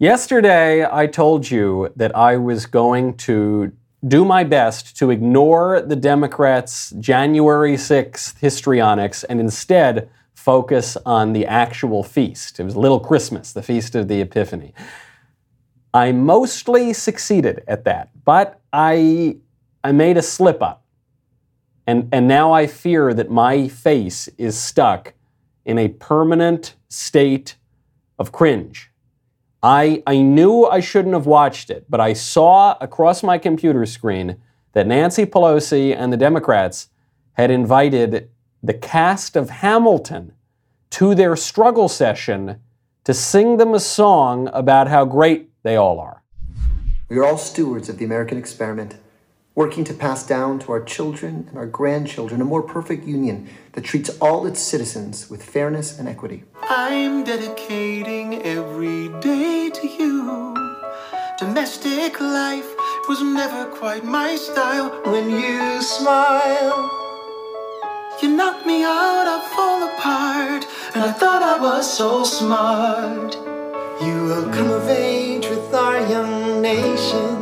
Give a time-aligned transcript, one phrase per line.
[0.00, 3.72] Yesterday, I told you that I was going to
[4.06, 11.46] do my best to ignore the Democrats' January 6th histrionics and instead focus on the
[11.46, 12.60] actual feast.
[12.60, 14.72] It was Little Christmas, the Feast of the Epiphany.
[15.92, 19.38] I mostly succeeded at that, but I,
[19.82, 20.84] I made a slip up.
[21.88, 25.14] And, and now I fear that my face is stuck
[25.64, 27.56] in a permanent state
[28.16, 28.92] of cringe.
[29.62, 34.36] I, I knew I shouldn't have watched it, but I saw across my computer screen
[34.72, 36.88] that Nancy Pelosi and the Democrats
[37.32, 38.30] had invited
[38.62, 40.32] the cast of Hamilton
[40.90, 42.60] to their struggle session
[43.04, 46.22] to sing them a song about how great they all are.
[47.08, 48.96] We are all stewards of the American experiment,
[49.58, 53.82] working to pass down to our children and our grandchildren a more perfect union that
[53.82, 56.44] treats all its citizens with fairness and equity.
[56.62, 60.54] I'm dedicating every day to you.
[61.40, 62.70] Domestic life
[63.08, 64.90] was never quite my style.
[65.12, 66.78] When you smile,
[68.22, 70.62] you knock me out, I fall apart.
[70.94, 73.34] And I thought I was so smart.
[74.06, 77.37] You will come of age with our young nation.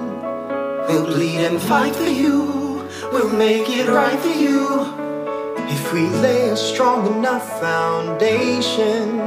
[0.88, 2.88] We'll bleed and fight for you.
[3.12, 4.94] We'll make it right for you.
[5.68, 9.18] If we lay a strong enough foundation,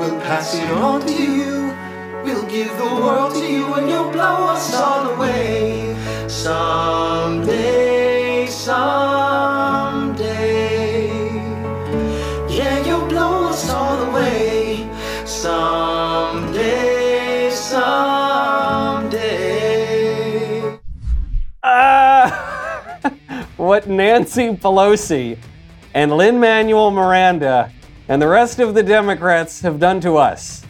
[0.00, 1.72] we'll pass it on to you.
[2.24, 5.96] We'll give the world to you and you'll blow us all away.
[6.26, 7.67] Someday,
[23.78, 25.38] what Nancy Pelosi
[25.94, 27.70] and Lin Manuel Miranda
[28.08, 30.64] and the rest of the Democrats have done to us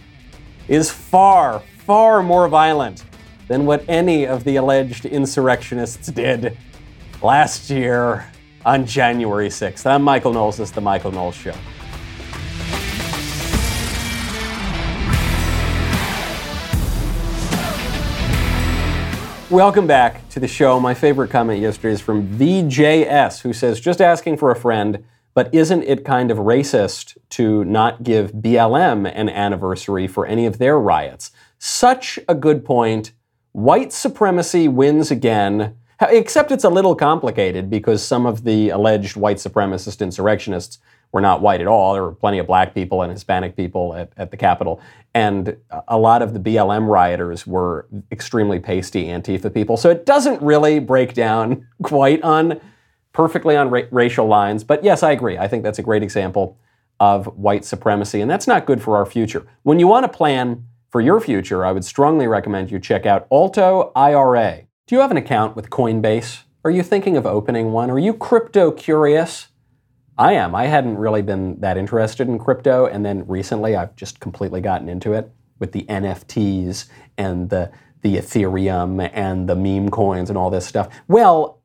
[0.69, 3.07] is far, far more violent
[3.47, 6.59] than what any of the alleged insurrectionists did
[7.23, 8.31] last year
[8.67, 9.87] on January 6th.
[9.87, 10.59] I'm Michael Knowles.
[10.59, 11.55] This is The Michael Knowles Show.
[19.51, 20.79] Welcome back to the show.
[20.79, 25.49] My favorite comment yesterday is from VJS, who says, just asking for a friend, but
[25.55, 30.79] isn't it kind of racist to not give BLM an anniversary for any of their
[30.79, 31.31] riots?
[31.59, 33.13] Such a good point.
[33.53, 39.39] White supremacy wins again, except it's a little complicated because some of the alleged white
[39.39, 40.79] supremacist insurrectionists
[41.13, 41.95] were not white at all.
[41.95, 44.81] There were plenty of black people and Hispanic people at, at the Capitol.
[45.15, 45.57] And
[45.89, 49.77] a lot of the BLM rioters were extremely pasty Antifa people.
[49.77, 52.61] So it doesn't really break down quite on
[53.13, 54.65] perfectly on ra- racial lines.
[54.65, 55.39] But yes, I agree.
[55.39, 56.59] I think that's a great example
[57.01, 58.21] of white supremacy.
[58.21, 59.47] And that's not good for our future.
[59.63, 63.27] When you want to plan for your future, I would strongly recommend you check out
[63.33, 64.63] Alto IRA.
[64.87, 66.43] Do you have an account with Coinbase?
[66.65, 67.91] Are you thinking of opening one?
[67.91, 69.48] Are you crypto curious?
[70.19, 70.55] I am.
[70.55, 74.89] I hadn't really been that interested in crypto, and then recently I've just completely gotten
[74.89, 75.31] into it
[75.61, 76.87] with the NFTs
[77.17, 77.71] and the
[78.03, 80.89] the Ethereum and the meme coins and all this stuff.
[81.09, 81.61] Well,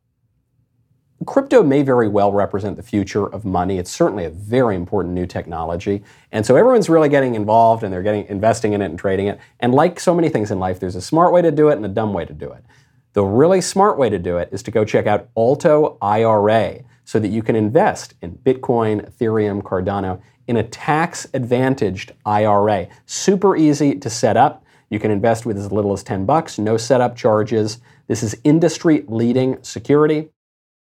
[1.25, 3.77] crypto may very well represent the future of money.
[3.77, 6.03] It's certainly a very important new technology.
[6.31, 9.39] And so everyone's really getting involved and they're getting investing in it and trading it.
[9.59, 11.85] And like so many things in life, there's a smart way to do it and
[11.85, 12.65] a dumb way to do it.
[13.13, 17.19] The really smart way to do it is to go check out Alto IRA so
[17.19, 22.87] that you can invest in Bitcoin, Ethereum, Cardano in a tax advantaged IRA.
[23.05, 24.63] Super easy to set up.
[24.89, 27.79] You can invest with as little as 10 bucks, no setup charges.
[28.07, 30.29] This is industry leading security,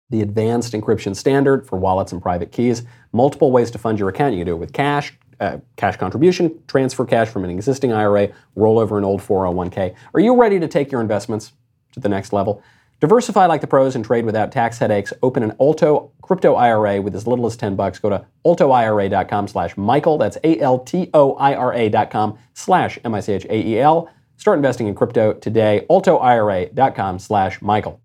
[0.08, 4.34] the advanced encryption standard for wallets and private keys, multiple ways to fund your account.
[4.34, 8.28] You can do it with cash, uh, cash contribution, transfer cash from an existing IRA,
[8.54, 9.94] roll over an old 401k.
[10.14, 11.52] Are you ready to take your investments
[11.92, 12.62] to the next level?
[13.00, 15.10] Diversify like the pros and trade without tax headaches.
[15.22, 17.98] Open an Alto crypto IRA with as little as 10 bucks.
[17.98, 20.18] Go to altoira.com slash Michael.
[20.18, 24.10] That's A-L-T-O-I-R-A dot com slash M-I-C-H-A-E-L.
[24.36, 25.86] Start investing in crypto today.
[25.88, 28.02] altoira.com slash Michael.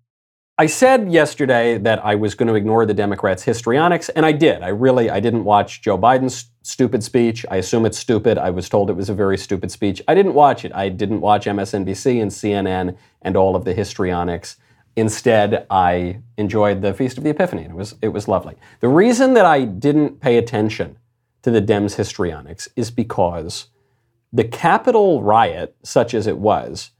[0.58, 4.62] I said yesterday that I was going to ignore the Democrats' histrionics, and I did.
[4.62, 7.44] I really, I didn't watch Joe Biden's stupid speech.
[7.50, 8.38] I assume it's stupid.
[8.38, 10.00] I was told it was a very stupid speech.
[10.08, 10.72] I didn't watch it.
[10.74, 14.56] I didn't watch MSNBC and CNN and all of the histrionics.
[14.96, 18.56] Instead, I enjoyed the Feast of the Epiphany, and it was, it was lovely.
[18.80, 20.98] The reason that I didn't pay attention
[21.42, 23.66] to the Dems histrionics is because
[24.32, 26.92] the Capitol riot, such as it was,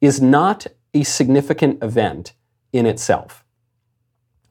[0.00, 2.32] is not a significant event
[2.72, 3.44] in itself.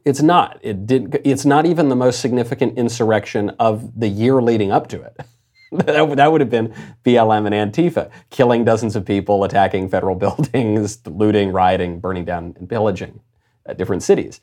[0.06, 0.60] It's not.
[0.62, 5.02] It did, it's not even the most significant insurrection of the year leading up to
[5.02, 5.18] it.
[5.72, 6.74] that, would- that would have been
[7.04, 12.70] BLM and Antifa, killing dozens of people, attacking federal buildings, looting, rioting, burning down, and
[12.70, 13.20] pillaging
[13.68, 14.42] uh, different cities.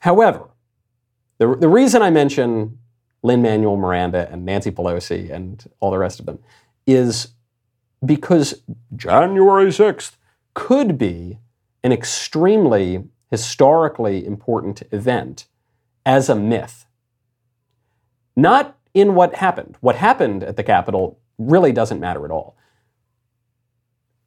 [0.00, 0.48] However,
[1.38, 2.78] the, the reason I mention
[3.22, 6.38] Lin Manuel Miranda and Nancy Pelosi and all the rest of them
[6.86, 7.28] is
[8.04, 8.62] because
[8.94, 10.16] January 6th
[10.52, 11.38] could be
[11.82, 15.46] an extremely historically important event
[16.06, 16.86] as a myth.
[18.36, 19.76] Not in what happened.
[19.80, 22.56] What happened at the Capitol really doesn't matter at all.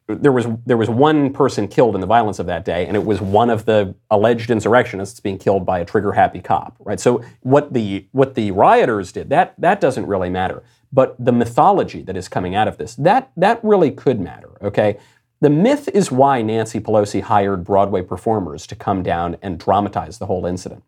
[0.06, 3.04] There was, there was one person killed in the violence of that day, and it
[3.04, 6.98] was one of the alleged insurrectionists being killed by a trigger happy cop, right?
[6.98, 10.62] So what the, what the rioters did, that, that doesn't really matter.
[10.90, 14.98] But the mythology that is coming out of this, that, that really could matter, okay?
[15.40, 20.26] The myth is why Nancy Pelosi hired Broadway performers to come down and dramatize the
[20.26, 20.84] whole incident.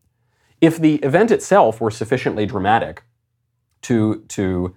[0.62, 3.03] If the event itself were sufficiently dramatic
[3.82, 4.75] to, to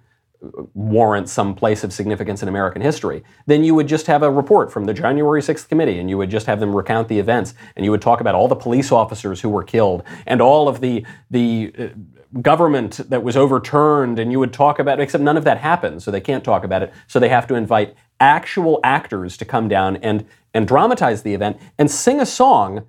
[0.73, 4.71] warrant some place of significance in American history, then you would just have a report
[4.71, 7.85] from the January 6th committee and you would just have them recount the events and
[7.85, 11.05] you would talk about all the police officers who were killed and all of the,
[11.31, 11.87] the uh,
[12.41, 16.09] government that was overturned and you would talk about except none of that happened so
[16.09, 19.97] they can't talk about it so they have to invite actual actors to come down
[19.97, 22.85] and and dramatize the event and sing a song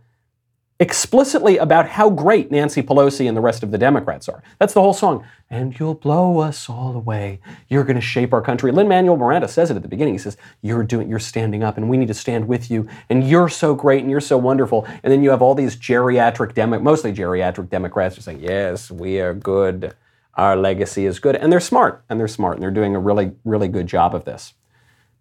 [0.81, 4.43] explicitly about how great Nancy Pelosi and the rest of the Democrats are.
[4.59, 5.25] That's the whole song.
[5.49, 7.41] And you'll blow us all away.
[7.69, 8.73] You're going to shape our country.
[8.73, 10.15] Lin Manuel Miranda says it at the beginning.
[10.15, 13.29] He says, "You're doing you're standing up and we need to stand with you and
[13.29, 16.81] you're so great and you're so wonderful." And then you have all these geriatric demo
[16.81, 19.95] mostly geriatric Democrats are saying, "Yes, we are good.
[20.35, 23.33] Our legacy is good." And they're smart and they're smart and they're doing a really
[23.45, 24.55] really good job of this.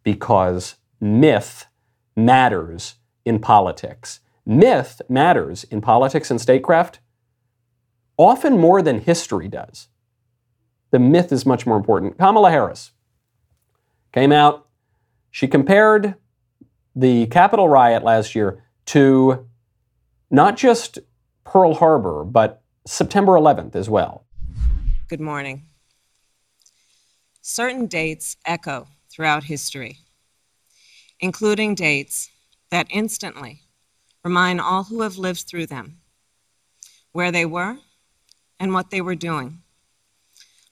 [0.01, 1.67] Because myth
[2.15, 4.19] matters in politics.
[4.45, 6.99] Myth matters in politics and statecraft
[8.17, 9.87] often more than history does.
[10.91, 12.17] The myth is much more important.
[12.17, 12.91] Kamala Harris
[14.11, 14.67] came out,
[15.31, 16.15] she compared
[16.95, 19.47] the Capitol riot last year to
[20.29, 20.99] not just
[21.43, 24.25] Pearl Harbor, but September 11th as well.
[25.07, 25.63] Good morning.
[27.41, 29.97] Certain dates echo throughout history,
[31.19, 32.29] including dates
[32.69, 33.62] that instantly
[34.23, 35.97] remind all who have lived through them
[37.11, 37.77] where they were
[38.59, 39.61] and what they were doing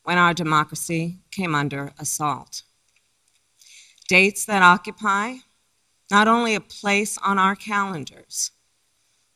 [0.04, 2.64] when our democracy came under assault.
[4.08, 5.36] Dates that occupy
[6.10, 8.52] not only a place on our calendars,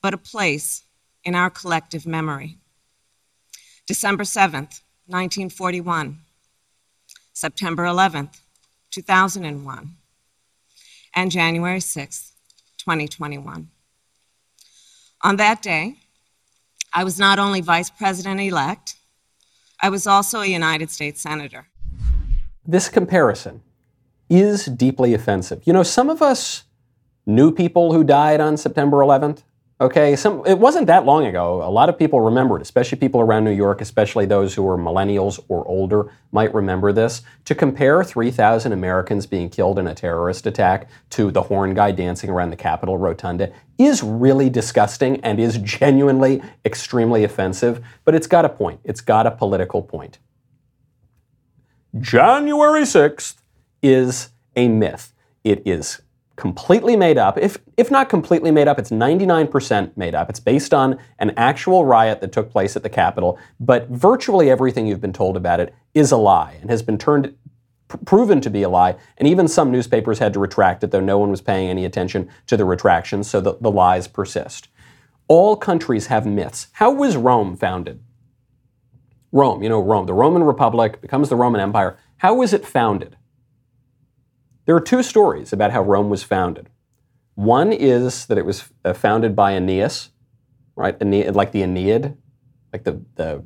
[0.02, 0.84] but a place
[1.24, 2.58] in our collective memory.
[3.88, 6.20] December 7th, 1941,
[7.34, 8.40] September 11th,
[8.92, 9.96] 2001,
[11.16, 12.32] and January 6th,
[12.78, 13.70] 2021.
[15.26, 15.96] On that day,
[16.94, 18.98] I was not only vice president elect,
[19.82, 21.66] I was also a United States Senator.
[22.64, 23.64] This comparison
[24.30, 25.64] is deeply offensive.
[25.66, 26.66] You know, some of us
[27.26, 29.42] knew people who died on September 11th.
[29.82, 31.62] Okay, some it wasn't that long ago.
[31.62, 34.78] A lot of people remember it, especially people around New York, especially those who are
[34.78, 37.24] millennials or older might remember this.
[37.44, 42.30] To compare 3,000 Americans being killed in a terrorist attack to the horn guy dancing
[42.30, 48.46] around the Capitol rotunda is really disgusting and is genuinely extremely offensive, but it's got
[48.46, 48.80] a point.
[48.86, 50.20] It's got a political point.
[52.00, 53.42] January 6th
[53.84, 55.14] is a myth.
[55.44, 56.02] It is
[56.36, 57.38] completely made up.
[57.38, 60.30] If, if not completely made up, it's 99% made up.
[60.30, 64.86] It's based on an actual riot that took place at the Capitol, but virtually everything
[64.86, 67.36] you've been told about it is a lie and has been turned
[67.88, 68.96] pr- proven to be a lie.
[69.18, 72.30] And even some newspapers had to retract it, though no one was paying any attention
[72.48, 74.68] to the retractions, so the, the lies persist.
[75.28, 76.68] All countries have myths.
[76.74, 78.02] How was Rome founded?
[79.32, 81.98] Rome, you know, Rome, the Roman Republic becomes the Roman Empire.
[82.18, 83.18] How was it founded?
[84.66, 86.70] There are two stories about how Rome was founded.
[87.36, 90.10] One is that it was uh, founded by Aeneas,
[90.76, 90.98] right?
[91.00, 92.18] Aeneid, like the Aeneid,
[92.74, 93.44] like the, the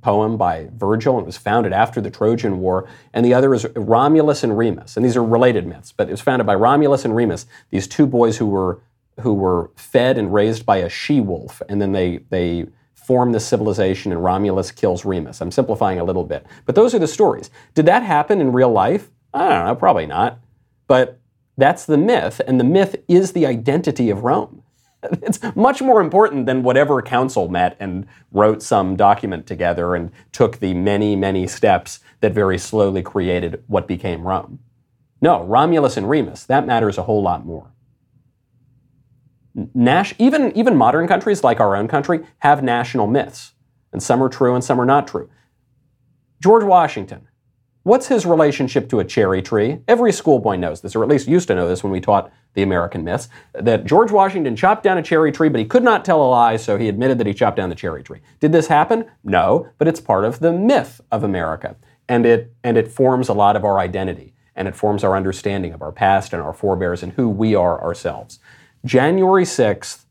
[0.00, 2.88] poem by Virgil, and it was founded after the Trojan War.
[3.12, 6.20] And the other is Romulus and Remus, and these are related myths, but it was
[6.20, 8.80] founded by Romulus and Remus, these two boys who were
[9.20, 14.12] who were fed and raised by a she-wolf, and then they they form this civilization,
[14.12, 15.42] and Romulus kills Remus.
[15.42, 17.50] I'm simplifying a little bit, but those are the stories.
[17.74, 19.10] Did that happen in real life?
[19.32, 20.40] I don't know, probably not.
[20.86, 21.20] But
[21.56, 24.62] that's the myth, and the myth is the identity of Rome.
[25.22, 30.58] It's much more important than whatever council met and wrote some document together and took
[30.58, 34.58] the many, many steps that very slowly created what became Rome.
[35.22, 37.72] No, Romulus and Remus, that matters a whole lot more.
[39.74, 43.52] Nash, even, even modern countries like our own country have national myths,
[43.92, 45.28] and some are true and some are not true.
[46.42, 47.28] George Washington,
[47.82, 49.78] What's his relationship to a cherry tree?
[49.88, 52.62] Every schoolboy knows this, or at least used to know this when we taught the
[52.62, 56.22] American myths, that George Washington chopped down a cherry tree, but he could not tell
[56.22, 58.20] a lie, so he admitted that he chopped down the cherry tree.
[58.38, 59.06] Did this happen?
[59.24, 61.76] No, but it's part of the myth of America.
[62.06, 65.72] And it, and it forms a lot of our identity, and it forms our understanding
[65.72, 68.40] of our past and our forebears and who we are ourselves.
[68.84, 70.04] January 6th,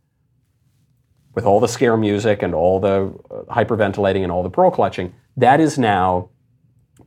[1.36, 5.14] with all the scare music and all the uh, hyperventilating and all the pearl clutching,
[5.38, 6.30] that is now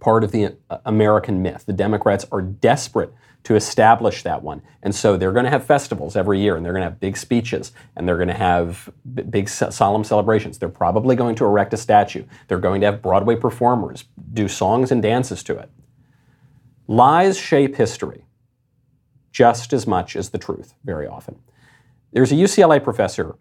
[0.02, 1.64] part of the uh, American myth.
[1.64, 4.62] The Democrats are desperate to establish that one.
[4.82, 7.16] And so they're going to have festivals every year and they're going to have big
[7.16, 10.58] speeches and they're going to have b- big solemn celebrations.
[10.58, 12.24] They're probably going to erect a statue.
[12.48, 15.70] They're going to have Broadway performers do songs and dances to it.
[16.86, 18.26] Lies shape history
[19.32, 21.36] just as much as the truth, very often.
[22.12, 23.36] There's a UCLA professor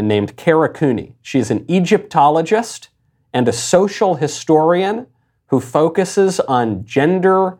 [0.00, 1.14] named Kara Cooney.
[1.22, 2.88] She's an Egyptologist
[3.32, 5.06] and a social historian
[5.48, 7.58] who focuses on gender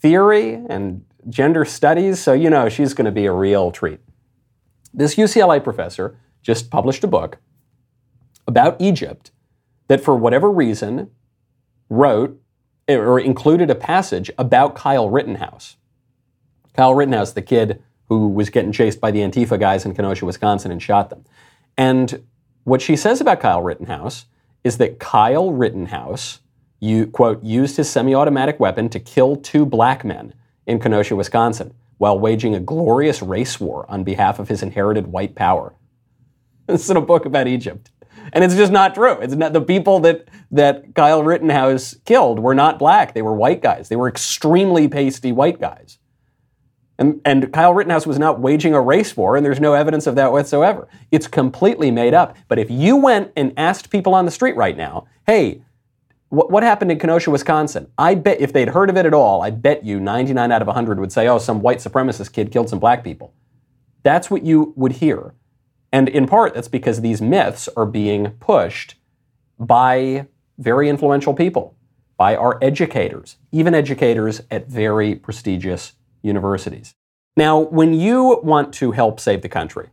[0.00, 2.20] theory and gender studies.
[2.20, 4.00] So, you know, she's going to be a real treat.
[4.92, 7.38] This UCLA professor just published a book
[8.46, 9.30] about Egypt
[9.88, 11.10] that, for whatever reason,
[11.88, 12.40] wrote
[12.88, 15.76] eh, or included a passage about Kyle Rittenhouse.
[16.74, 20.70] Kyle Rittenhouse, the kid who was getting chased by the Antifa guys in Kenosha, Wisconsin,
[20.70, 21.24] and shot them.
[21.76, 22.24] And
[22.64, 24.26] what she says about Kyle Rittenhouse
[24.64, 26.40] is that Kyle Rittenhouse,
[26.82, 30.34] you, quote, used his semi automatic weapon to kill two black men
[30.66, 35.36] in Kenosha, Wisconsin, while waging a glorious race war on behalf of his inherited white
[35.36, 35.74] power.
[36.66, 37.90] This is in a book about Egypt.
[38.32, 39.18] And it's just not true.
[39.20, 43.14] It's not the people that, that Kyle Rittenhouse killed were not black.
[43.14, 43.88] They were white guys.
[43.88, 45.98] They were extremely pasty white guys.
[46.98, 50.14] And, and Kyle Rittenhouse was not waging a race war, and there's no evidence of
[50.16, 50.88] that whatsoever.
[51.10, 52.36] It's completely made up.
[52.48, 55.62] But if you went and asked people on the street right now, hey,
[56.32, 57.88] what, what happened in Kenosha, Wisconsin?
[57.98, 60.66] I bet if they'd heard of it at all, I bet you 99 out of
[60.66, 63.34] 100 would say, oh, some white supremacist kid killed some black people.
[64.02, 65.34] That's what you would hear.
[65.92, 68.94] And in part, that's because these myths are being pushed
[69.58, 71.76] by very influential people,
[72.16, 76.94] by our educators, even educators at very prestigious universities.
[77.36, 79.90] Now, when you want to help save the country,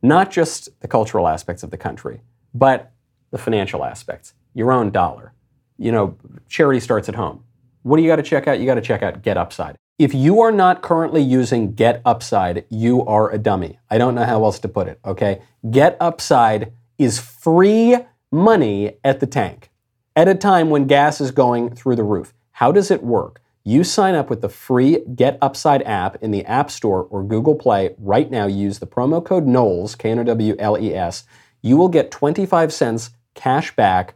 [0.00, 2.20] not just the cultural aspects of the country,
[2.54, 2.92] but
[3.32, 5.32] the financial aspects, your own dollar,
[5.78, 6.16] you know,
[6.48, 7.42] charity starts at home.
[7.82, 8.58] What do you got to check out?
[8.58, 9.76] You got to check out Get Upside.
[9.98, 13.78] If you are not currently using Get Upside, you are a dummy.
[13.88, 15.40] I don't know how else to put it, okay?
[15.70, 17.96] Get Upside is free
[18.30, 19.70] money at the tank
[20.14, 22.34] at a time when gas is going through the roof.
[22.52, 23.40] How does it work?
[23.64, 27.54] You sign up with the free Get Upside app in the App Store or Google
[27.54, 28.46] Play right now.
[28.46, 31.24] Use the promo code Knowles, K N O W L E S.
[31.62, 34.14] You will get 25 cents cash back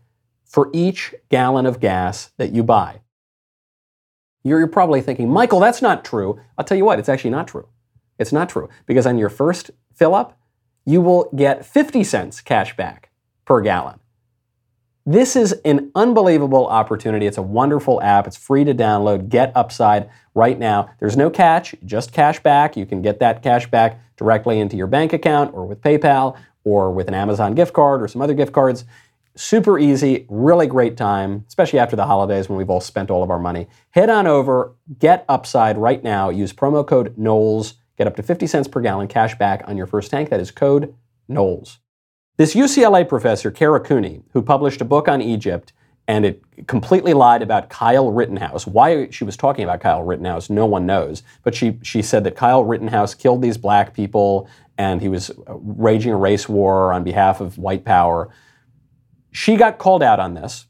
[0.50, 3.00] for each gallon of gas that you buy.
[4.42, 6.40] You're probably thinking, Michael, that's not true.
[6.59, 7.69] I'll tell you what, it's actually not true.
[8.19, 10.37] It's not true because on your first fill up,
[10.85, 13.11] you will get 50 cents cash back
[13.45, 14.00] per gallon.
[15.07, 17.26] This is an unbelievable opportunity.
[17.26, 18.26] It's a wonderful app.
[18.26, 19.28] It's free to download.
[19.28, 20.90] Get Upside right now.
[20.99, 22.76] There's no catch, just cash back.
[22.76, 26.90] You can get that cash back directly into your bank account or with PayPal or
[26.90, 28.85] with an Amazon gift card or some other gift cards.
[29.37, 33.30] Super easy, really great time, especially after the holidays when we've all spent all of
[33.30, 33.68] our money.
[33.90, 36.30] Head on over, get Upside right now.
[36.30, 37.75] Use promo code Knowles.
[37.96, 40.30] Get up to 50 cents per gallon cash back on your first tank.
[40.30, 40.94] That is code
[41.28, 41.78] Knowles.
[42.38, 45.72] This UCLA professor, Kara Cooney, who published a book on Egypt
[46.08, 48.66] and it completely lied about Kyle Rittenhouse.
[48.66, 51.22] Why she was talking about Kyle Rittenhouse, no one knows.
[51.44, 55.54] But she, she said that Kyle Rittenhouse killed these black people and he was uh,
[55.58, 58.28] raging a race war on behalf of white power.
[59.32, 60.66] She got called out on this.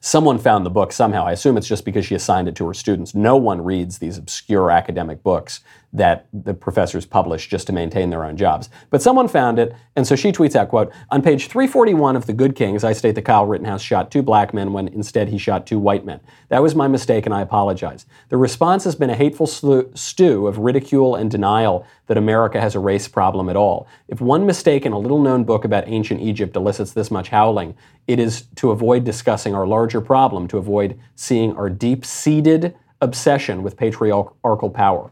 [0.00, 1.26] Someone found the book somehow.
[1.26, 3.14] I assume it's just because she assigned it to her students.
[3.14, 5.60] No one reads these obscure academic books
[5.92, 8.70] that the professors publish just to maintain their own jobs.
[8.90, 12.32] But someone found it, and so she tweets out, quote, On page 341 of The
[12.32, 15.66] Good Kings, I state that Kyle Rittenhouse shot two black men when instead he shot
[15.66, 16.20] two white men.
[16.48, 18.06] That was my mistake, and I apologize.
[18.28, 22.80] The response has been a hateful stew of ridicule and denial that America has a
[22.80, 23.88] race problem at all.
[24.06, 27.74] If one mistake in a little known book about ancient Egypt elicits this much howling,
[28.06, 33.62] it is to avoid discussing our larger problem, to avoid seeing our deep seated obsession
[33.62, 35.10] with patriarchal power.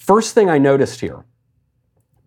[0.00, 1.26] First thing I noticed here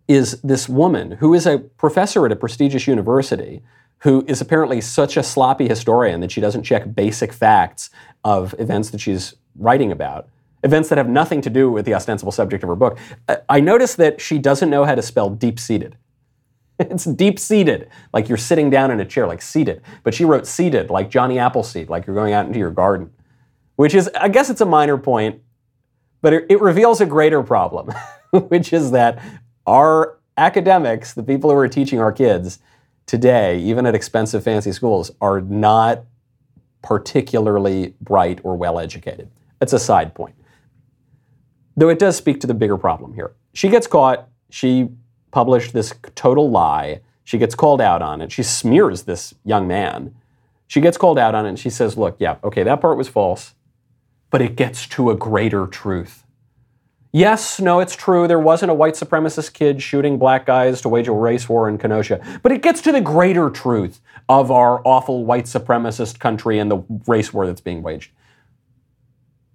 [0.07, 3.63] is this woman who is a professor at a prestigious university
[3.99, 7.89] who is apparently such a sloppy historian that she doesn't check basic facts
[8.23, 10.29] of events that she's writing about,
[10.63, 12.99] events that have nothing to do with the ostensible subject of her book.
[13.27, 15.97] Uh, I noticed that she doesn't know how to spell deep seated.
[16.79, 19.81] It's deep seated, like you're sitting down in a chair, like seated.
[20.03, 23.11] But she wrote seated, like Johnny Appleseed, like you're going out into your garden.
[23.77, 25.41] which is, I guess it's a minor point,
[26.23, 27.91] but it, reveals a greater problem,
[28.31, 29.21] which is that
[29.67, 32.59] our academics, the people who are teaching our kids
[33.05, 36.05] today, even at expensive fancy schools, are not
[36.81, 39.29] particularly bright or well educated.
[39.61, 40.33] It's a side point.
[41.75, 43.33] Though it does speak to the bigger problem here.
[43.53, 44.89] She gets caught, she
[45.31, 50.15] published this total lie, she gets called out on it, she smears this young man.
[50.67, 53.09] She gets called out on it and she says, Look, yeah, okay, that part was
[53.09, 53.55] false,
[54.33, 56.25] but it gets to a greater truth.
[57.11, 58.27] Yes, no, it's true.
[58.27, 61.77] There wasn't a white supremacist kid shooting black guys to wage a race war in
[61.77, 62.19] Kenosha.
[62.41, 66.83] But it gets to the greater truth of our awful white supremacist country and the
[67.05, 68.09] race war that's being waged.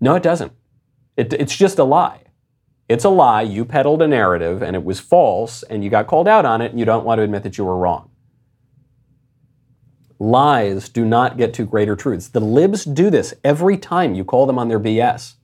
[0.01, 0.53] No, it doesn't.
[1.17, 2.21] It, it's just a lie.
[2.89, 3.43] It's a lie.
[3.43, 6.71] You peddled a narrative and it was false and you got called out on it
[6.71, 8.08] and you don't want to admit that you were wrong.
[10.19, 12.29] Lies do not get to greater truths.
[12.29, 15.35] The libs do this every time you call them on their BS.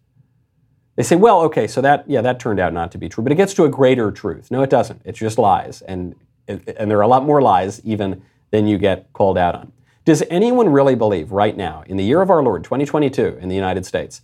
[0.97, 3.33] They say, well, okay, so that, yeah, that turned out not to be true, but
[3.33, 4.51] it gets to a greater truth.
[4.51, 5.03] No, it doesn't.
[5.05, 5.83] It's just lies.
[5.83, 6.15] And,
[6.47, 9.73] and there are a lot more lies even than you get called out on.
[10.05, 13.55] Does anyone really believe right now, in the year of our Lord, 2022, in the
[13.55, 14.21] United States,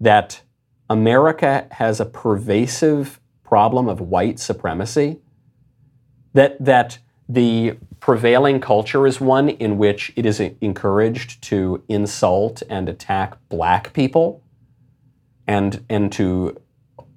[0.00, 0.42] that
[0.88, 5.18] America has a pervasive problem of white supremacy?
[6.32, 12.86] That, that the prevailing culture is one in which it is encouraged to insult and
[12.86, 14.42] attack black people?
[15.46, 16.54] and and to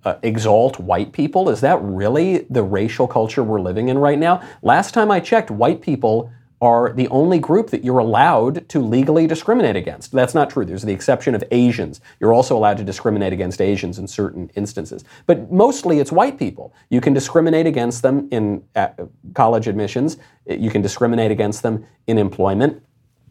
[0.06, 1.50] uh, exalt white people?
[1.50, 4.41] Is that really the racial culture we're living in right now?
[4.62, 9.28] Last time I checked, white people are the only group that you're allowed to legally
[9.28, 10.12] discriminate against.
[10.12, 10.66] That's not true.
[10.66, 12.02] There's the exception of Asians.
[12.20, 15.04] You're also allowed to discriminate against Asians in certain instances.
[15.28, 16.74] But mostly it's white people.
[16.90, 18.90] You can discriminate against them in uh,
[19.36, 22.84] college admissions, you can discriminate against them in employment.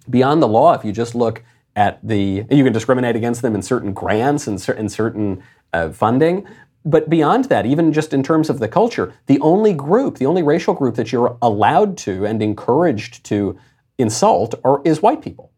[0.08, 1.42] Beyond the law, if you just look
[1.74, 5.42] at the, you can discriminate against them in certain grants and in certain
[5.72, 6.46] uh, funding.
[6.86, 10.44] But beyond that, even just in terms of the culture, the only group, the only
[10.44, 13.58] racial group that you're allowed to and encouraged to
[13.98, 15.50] insult are, is white people.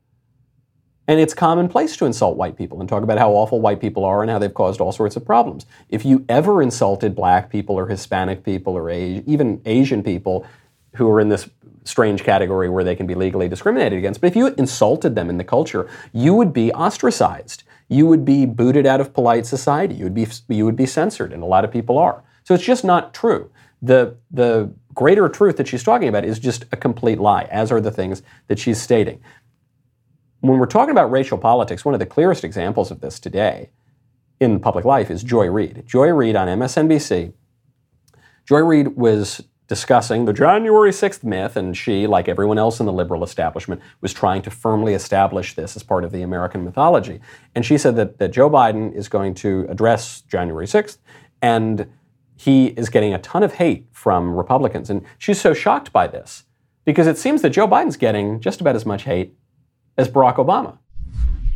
[1.07, 4.23] And it's commonplace to insult white people and talk about how awful white people are
[4.23, 5.67] and how they've caused all sorts of problems.
[5.91, 10.47] If you ever insulted black people or Hispanic people or even Asian people
[10.95, 11.49] who are in this
[11.85, 14.21] strange category where they can be legally discriminated against.
[14.21, 17.65] But if you insulted them in the culture, you would be ostracized.
[17.89, 19.95] You would be booted out of polite society.
[19.95, 22.23] You would be you would be censored, and a lot of people are.
[22.45, 23.51] So it's just not true.
[23.83, 27.81] The the greater truth that she's talking about is just a complete lie, as are
[27.81, 29.21] the things that she's stating.
[30.41, 33.71] When we're talking about racial politics, one of the clearest examples of this today
[34.41, 35.85] in public life is Joy Reid.
[35.87, 37.33] Joy Reid on MSNBC.
[38.45, 42.93] Joy Reid was discussing the January 6th myth, and she, like everyone else in the
[42.93, 47.21] liberal establishment, was trying to firmly establish this as part of the American mythology.
[47.55, 50.97] And she said that, that Joe Biden is going to address January 6th,
[51.43, 51.87] and
[52.37, 54.89] he is getting a ton of hate from Republicans.
[54.89, 56.45] And she's so shocked by this
[56.85, 59.35] because it seems that Joe Biden's getting just about as much hate
[59.99, 60.79] as Barack Obama.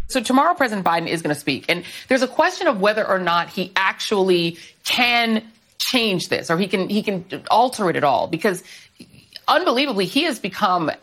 [0.09, 3.19] So tomorrow, President Biden is going to speak, and there's a question of whether or
[3.19, 5.43] not he actually can
[5.91, 8.63] change this or he can he can alter it at all because
[9.49, 10.95] unbelievably he has become uh,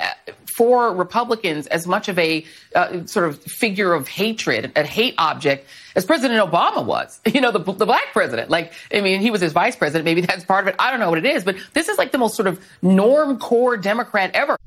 [0.59, 5.65] for Republicans as much of a uh, sort of figure of hatred, a hate object
[5.95, 7.21] as President Obama was.
[7.29, 8.49] You know, the, the black president.
[8.49, 10.03] Like, I mean, he was his vice president.
[10.03, 10.75] Maybe that's part of it.
[10.77, 13.39] I don't know what it is, but this is like the most sort of norm
[13.39, 14.57] core Democrat ever.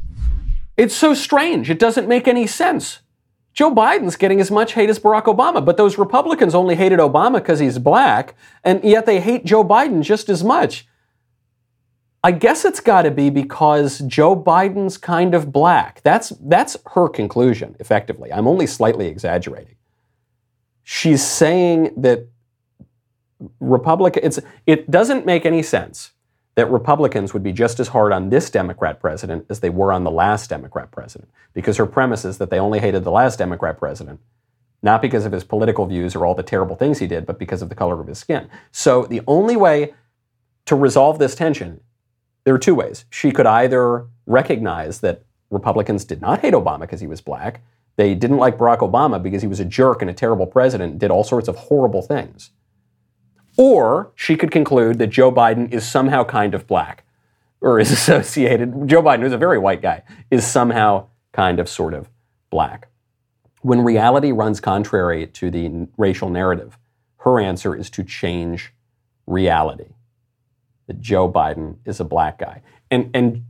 [0.79, 1.69] It's so strange.
[1.69, 3.01] It doesn't make any sense.
[3.53, 7.35] Joe Biden's getting as much hate as Barack Obama, but those Republicans only hated Obama
[7.35, 8.35] because he's black,
[8.65, 10.87] and yet they hate Joe Biden just as much.
[12.25, 16.01] I guess it's got to be because Joe Biden's kind of black.
[16.03, 18.33] That's that's her conclusion, effectively.
[18.33, 19.75] I'm only slightly exaggerating.
[20.85, 22.29] She's saying that
[23.59, 26.13] Republican it's it doesn't make any sense
[26.55, 30.05] that Republicans would be just as hard on this Democrat president as they were on
[30.05, 33.79] the last Democrat president, because her premise is that they only hated the last Democrat
[33.79, 34.21] president,
[34.83, 37.63] not because of his political views or all the terrible things he did, but because
[37.63, 38.49] of the color of his skin.
[38.71, 39.95] So the only way
[40.67, 41.81] to resolve this tension,
[42.45, 43.07] there are two ways.
[43.09, 47.63] She could either recognize that Republicans did not hate Obama because he was black,
[47.97, 51.11] they didn't like Barack Obama because he was a jerk and a terrible president, did
[51.11, 52.51] all sorts of horrible things
[53.57, 57.05] or she could conclude that Joe Biden is somehow kind of black
[57.61, 61.95] or is associated, Joe Biden, who's a very white guy, is somehow kind of sort
[61.95, 62.11] of
[62.51, 62.89] black.
[63.61, 66.79] When reality runs contrary to the racial narrative,
[67.19, 68.73] her answer is to change
[69.27, 69.95] reality.
[70.89, 72.63] That Joe Biden is a black guy.
[72.91, 73.45] And, and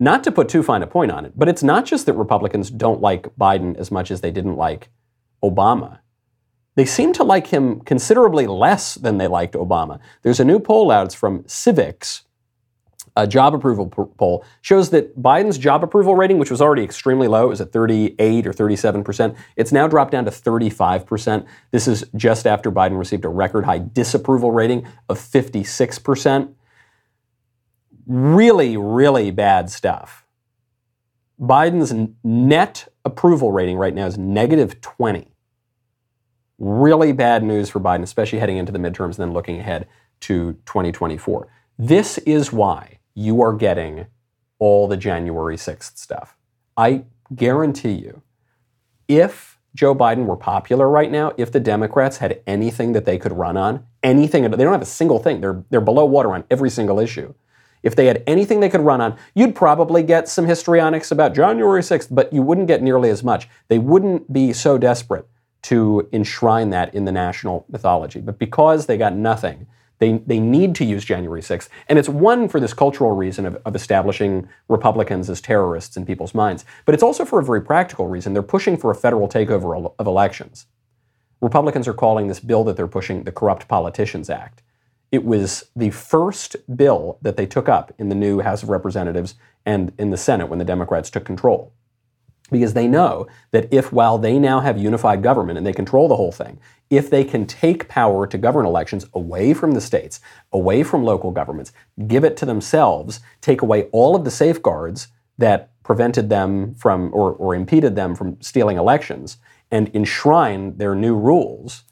[0.00, 2.70] not to put too fine a point on it, but it's not just that Republicans
[2.70, 4.90] don't like Biden as much as they didn't like
[5.42, 6.00] Obama
[6.76, 9.98] they seem to like him considerably less than they liked Obama.
[10.22, 12.22] There's a new poll out, it's from Civiqs,
[13.16, 17.46] a job approval poll, shows that Biden's job approval rating, which was already extremely low,
[17.46, 21.46] it was at 38 or 37%, it's now dropped down to 35%.
[21.70, 26.52] This is just after Biden received a record high disapproval rating of 56%.
[28.06, 30.26] Really, really bad stuff.
[31.40, 35.35] Biden's net approval rating right now is negative 20.
[36.58, 39.86] Really bad news for Biden, especially heading into the midterms and then looking ahead
[40.20, 41.48] to 2024.
[41.78, 44.06] This is why you are getting
[44.58, 46.36] all the January 6th stuff.
[46.76, 48.22] I guarantee you,
[49.08, 53.32] if Joe Biden were popular right now, if the Democrats had anything that they could
[53.32, 55.42] run on, anything, they don't have a single thing.
[55.42, 57.34] They're, they're below water on every single issue.
[57.82, 61.82] If they had anything they could run on, you'd probably get some histrionics about January
[61.82, 63.48] 6th, but you wouldn't get nearly as much.
[63.68, 65.28] They wouldn't be so desperate
[65.66, 68.20] to enshrine that in the national mythology.
[68.20, 69.66] But because they got nothing,
[69.98, 71.68] they, they need to use January 6th.
[71.88, 76.36] And it's one for this cultural reason of, of establishing Republicans as terrorists in people's
[76.36, 76.64] minds.
[76.84, 78.32] But it's also for a very practical reason.
[78.32, 80.66] They're pushing for a federal takeover of elections.
[81.40, 84.62] Republicans are calling this bill that they're pushing the Corrupt Politicians Act.
[85.10, 89.34] It was the first bill that they took up in the new House of Representatives
[89.64, 91.72] and in the Senate when the Democrats took control
[92.50, 96.16] because they know that if, while they now have unified government and they control the
[96.16, 96.58] whole thing,
[96.90, 100.20] if they can take power to govern elections away from the states,
[100.52, 101.72] away from local governments,
[102.06, 107.32] give it to themselves, take away all of the safeguards that prevented them from or,
[107.32, 109.38] or impeded them from stealing elections,
[109.70, 111.82] and enshrine their new rules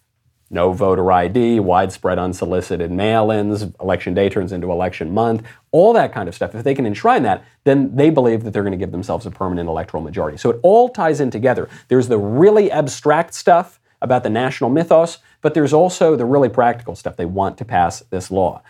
[0.50, 6.12] no voter ID, widespread unsolicited mail ins, election day turns into election month, all that
[6.12, 6.54] kind of stuff.
[6.54, 9.30] If they can enshrine that, then they believe that they're going to give themselves a
[9.30, 10.37] permanent electoral majority.
[10.38, 11.68] So it all ties in together.
[11.88, 16.94] There's the really abstract stuff about the national mythos, but there's also the really practical
[16.94, 17.16] stuff.
[17.16, 18.62] They want to pass this law.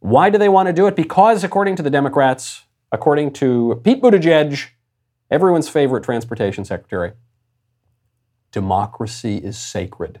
[0.00, 0.94] Why do they want to do it?
[0.94, 4.68] Because, according to the Democrats, according to Pete Buttigieg,
[5.30, 7.12] everyone's favorite transportation secretary,
[8.52, 10.20] democracy is sacred.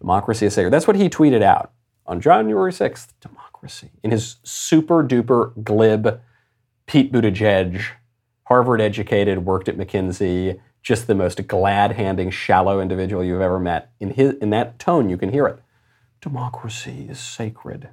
[0.00, 0.72] Democracy is sacred.
[0.72, 1.72] That's what he tweeted out
[2.06, 3.08] on January 6th.
[3.20, 3.90] Democracy.
[4.02, 6.20] In his super duper glib
[6.86, 7.82] Pete Buttigieg,
[8.44, 13.92] Harvard educated, worked at McKinsey, just the most glad handing, shallow individual you've ever met.
[14.00, 15.60] In, his, in that tone, you can hear it.
[16.20, 17.90] Democracy is sacred.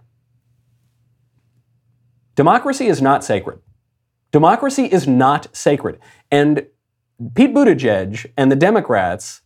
[2.35, 3.59] Democracy is not sacred.
[4.31, 5.99] Democracy is not sacred.
[6.31, 6.65] And
[7.35, 9.41] Pete Buttigieg and the Democrats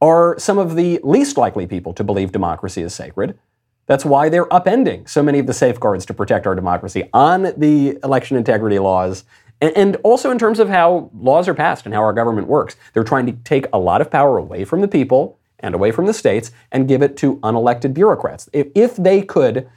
[0.00, 3.38] are some of the least likely people to believe democracy is sacred.
[3.86, 7.98] That's why they're upending so many of the safeguards to protect our democracy on the
[8.02, 9.24] election integrity laws
[9.60, 12.76] and, also in terms of how laws are passed and how our government works.
[12.92, 16.06] They're trying to take a lot of power away from the people and away from
[16.06, 18.48] the states and give it to unelected bureaucrats.
[18.52, 19.68] If, they could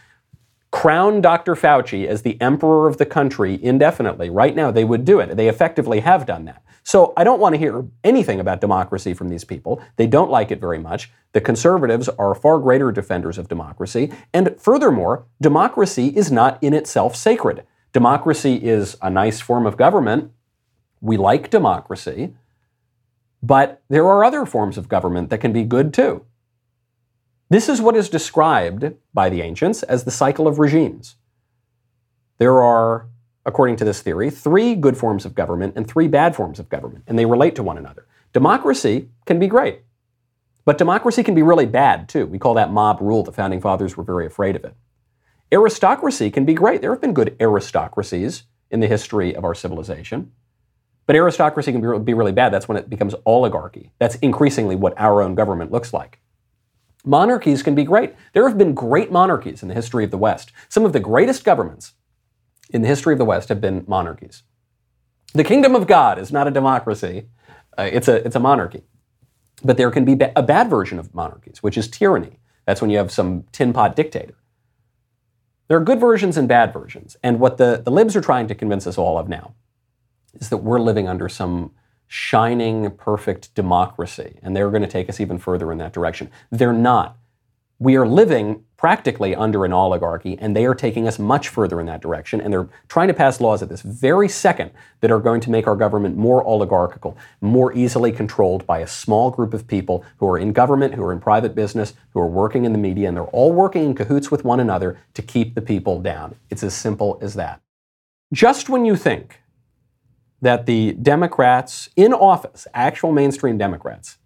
[0.77, 1.55] crown Dr.
[1.55, 5.35] Fauci as the emperor of the country indefinitely, right now they would do it.
[5.35, 6.61] They effectively have done that.
[6.83, 9.81] So I don't want to hear anything about democracy from these people.
[9.95, 11.09] They don't like it very much.
[11.33, 14.11] The conservatives are far greater defenders of democracy.
[14.35, 17.63] And furthermore, democracy is not in itself sacred.
[17.91, 20.31] Democracy is a nice form of government.
[21.01, 22.35] We like democracy.
[23.41, 26.23] But there are other forms of government that can be good too.
[27.49, 31.15] This is what is described by the ancients as the cycle of regimes.
[32.37, 33.07] There are
[33.47, 37.05] according to this theory, three good forms of government and three bad forms of government,
[37.07, 38.05] and they relate to one another.
[38.33, 39.83] Democracy can be great,
[40.65, 42.25] but democracy can be really bad too.
[42.25, 43.23] We call that mob rule.
[43.23, 44.75] The founding fathers were very afraid of it.
[45.49, 46.81] Aristocracy can be great.
[46.81, 50.33] There have been good aristocracies in the history of our civilization.
[51.05, 52.51] But aristocracy can be really bad.
[52.51, 53.93] That's when it becomes oligarchy.
[53.97, 56.19] That's increasingly what our own government looks like.
[57.05, 58.13] Monarchies can be great.
[58.33, 60.51] There have been great monarchies in the history of the West.
[60.69, 61.93] Some of the greatest governments
[62.69, 64.43] in the history of the West have been monarchies.
[65.33, 67.27] The kingdom of God is not a democracy,
[67.77, 68.83] uh, it's, a, it's a monarchy.
[69.63, 72.39] But there can be ba- a bad version of monarchies, which is tyranny.
[72.65, 74.35] That's when you have some tin pot dictator.
[75.67, 77.17] There are good versions and bad versions.
[77.23, 79.53] And what the, the libs are trying to convince us all of now
[80.33, 81.71] is that we're living under some
[82.07, 84.39] shining, perfect democracy.
[84.41, 86.31] And they're going to take us even further in that direction.
[86.51, 87.17] They're not.
[87.79, 91.87] We are living practically under an oligarchy, and they are taking us much further in
[91.87, 92.39] that direction.
[92.39, 95.67] And they're trying to pass laws at this very second that are going to make
[95.67, 100.37] our government more oligarchical, more easily controlled by a small group of people who are
[100.37, 103.25] in government, who are in private business, who are working in the media, and they're
[103.25, 106.35] all working in cahoots with one another to keep the people down.
[106.49, 107.61] It's as simple as that.
[108.33, 109.41] Just when you think
[110.41, 114.17] that the Democrats in office, actual mainstream Democrats,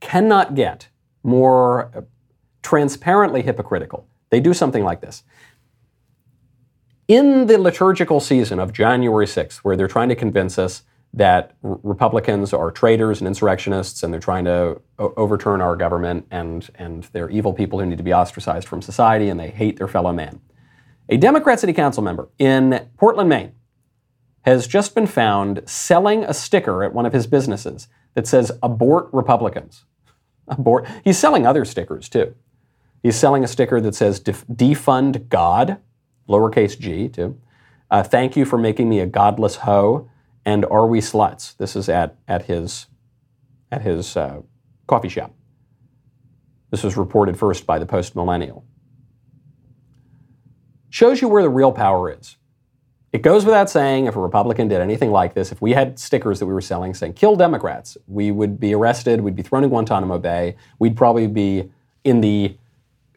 [0.00, 0.88] cannot get
[1.22, 2.02] more uh,
[2.62, 4.06] transparently hypocritical.
[4.30, 5.22] They do something like this.
[7.08, 12.52] In the liturgical season of January 6th, where they're trying to convince us that Republicans
[12.52, 17.52] are traitors and insurrectionists and they're trying to overturn our government and, and they're evil
[17.52, 20.40] people who need to be ostracized from society and they hate their fellow man.
[21.08, 23.52] A Democrat city council member in Portland, Maine,
[24.42, 29.08] has just been found selling a sticker at one of his businesses that says abort
[29.12, 29.84] Republicans.
[30.48, 30.88] Abort.
[31.04, 32.34] He's selling other stickers too.
[33.04, 35.78] He's selling a sticker that says defund God,
[36.28, 37.40] lowercase g too.
[37.90, 40.08] Uh, thank you for making me a godless hoe.
[40.44, 41.56] And are we sluts?
[41.56, 42.86] This is at, at his,
[43.70, 44.42] at his uh,
[44.86, 45.32] coffee shop.
[46.70, 48.64] This was reported first by the Post Millennial.
[50.88, 52.36] Shows you where the real power is.
[53.12, 56.38] It goes without saying if a Republican did anything like this, if we had stickers
[56.38, 59.70] that we were selling saying kill Democrats, we would be arrested, we'd be thrown in
[59.70, 61.68] Guantanamo Bay, we'd probably be
[62.04, 62.56] in the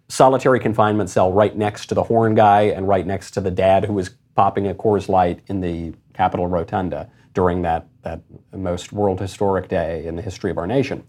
[0.10, 3.86] solitary confinement cell right next to the horn guy and right next to the dad
[3.86, 9.20] who was popping a Coors Light in the Capitol Rotunda during that, that most world
[9.20, 11.04] historic day in the history of our nation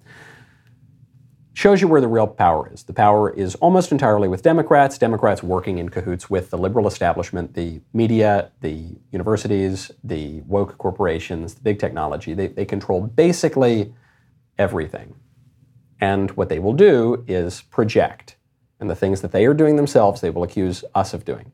[1.55, 2.83] shows you where the real power is.
[2.83, 7.55] The power is almost entirely with Democrats, Democrats working in cahoots with the liberal establishment,
[7.55, 12.35] the media, the universities, the woke corporations, the big technology.
[12.35, 13.95] They, they control basically
[14.59, 15.15] everything.
[16.01, 18.35] And what they will do is project.
[18.81, 21.53] And the things that they are doing themselves, they will accuse us of doing.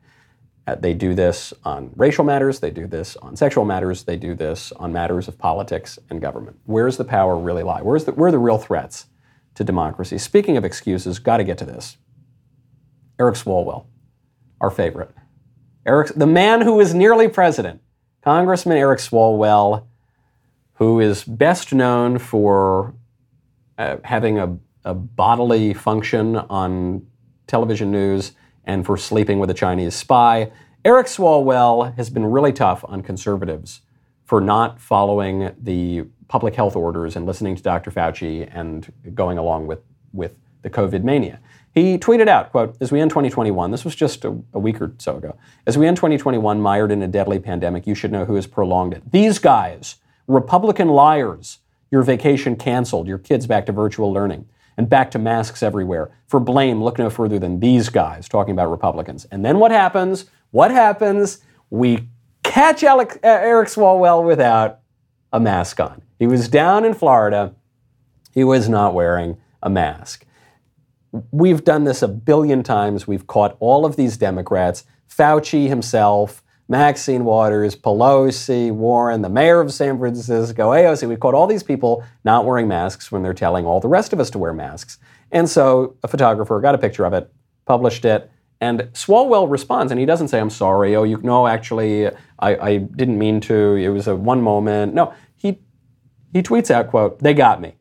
[0.65, 4.35] Uh, they do this on racial matters, they do this on sexual matters, they do
[4.35, 6.59] this on matters of politics and government.
[6.65, 7.81] Where's the power really lie?
[7.81, 9.05] Where's the, where are the real threats?
[9.55, 10.17] To democracy.
[10.17, 11.97] Speaking of excuses, got to get to this.
[13.19, 13.85] Eric Swalwell,
[14.59, 15.11] our favorite.
[15.85, 17.81] Eric, the man who was nearly president,
[18.21, 19.85] Congressman Eric Swalwell,
[20.73, 22.93] who is best known for
[23.77, 27.05] uh, having a, a bodily function on
[27.47, 28.33] television news
[28.65, 30.51] and for sleeping with a Chinese spy.
[30.85, 33.81] Eric Swalwell has been really tough on conservatives
[34.31, 37.91] for not following the public health orders and listening to Dr.
[37.91, 39.81] Fauci and going along with,
[40.13, 41.41] with the COVID mania.
[41.73, 44.93] He tweeted out, quote, as we end 2021, this was just a, a, week or
[44.99, 45.35] so ago,
[45.67, 48.93] as we end 2021 mired in a deadly pandemic, you should know who has prolonged
[48.93, 49.11] it.
[49.11, 51.57] These guys, Republican liars,
[51.91, 56.09] your vacation canceled, your kids back to virtual learning, and back to masks everywhere.
[56.27, 59.25] For blame, look no further than these guys talking about Republicans.
[59.25, 60.27] And then what happens?
[60.51, 61.39] What happens?
[61.69, 62.07] We
[62.43, 64.79] catch uh, Eric Swalwell without
[65.33, 66.01] a mask on.
[66.19, 67.55] He was down in Florida.
[68.33, 70.25] He was not wearing a mask.
[71.31, 73.07] We've done this a billion times.
[73.07, 79.73] We've caught all of these Democrats, Fauci himself, Maxine Waters, Pelosi, Warren, the mayor of
[79.73, 81.07] San Francisco, AOC.
[81.09, 84.21] We've caught all these people not wearing masks when they're telling all the rest of
[84.21, 84.97] us to wear masks.
[85.31, 87.29] And so a photographer got a picture of it,
[87.65, 90.95] published it, and Swalwell responds, and he doesn't say, I'm sorry.
[90.95, 93.75] Oh, you know, actually, I, I didn't mean to.
[93.75, 94.93] It was a one moment.
[94.93, 95.59] No, he,
[96.33, 97.75] he tweets out, quote, they got me,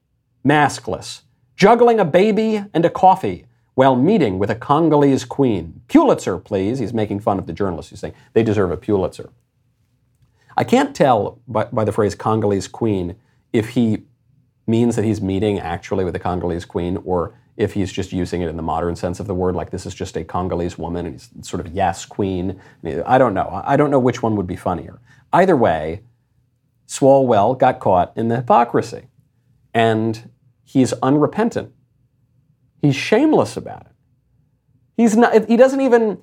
[0.47, 1.23] maskless,
[1.57, 5.83] juggling a baby and a coffee while meeting with a Congolese queen.
[5.89, 6.79] Pulitzer, please.
[6.79, 7.91] He's making fun of the journalists.
[7.91, 9.31] He's saying they deserve a Pulitzer.
[10.57, 13.17] I can't tell by, by the phrase Congolese queen
[13.53, 14.05] if he
[14.67, 18.49] means that he's meeting actually with a Congolese queen or if he's just using it
[18.49, 21.15] in the modern sense of the word, like this is just a Congolese woman and
[21.15, 22.59] he's sort of yes, queen.
[23.05, 23.63] I don't know.
[23.65, 24.99] I don't know which one would be funnier.
[25.33, 26.03] Either way,
[26.89, 29.09] Swalwell got caught in the hypocrisy
[29.75, 30.31] and
[30.65, 31.73] he's unrepentant.
[32.81, 33.93] He's shameless about it.
[34.97, 36.23] He's not, he doesn't even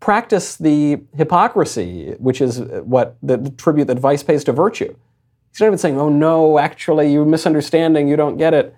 [0.00, 4.94] practice the hypocrisy, which is what the, the tribute that vice pays to virtue.
[5.52, 8.75] He's not even saying, oh no, actually, you're misunderstanding, you don't get it.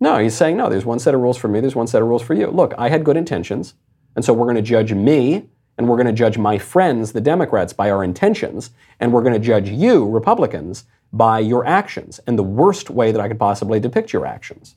[0.00, 2.08] No, he's saying, no, there's one set of rules for me, there's one set of
[2.08, 2.48] rules for you.
[2.48, 3.74] Look, I had good intentions,
[4.14, 7.20] and so we're going to judge me, and we're going to judge my friends, the
[7.20, 12.38] Democrats, by our intentions, and we're going to judge you, Republicans, by your actions, and
[12.38, 14.76] the worst way that I could possibly depict your actions.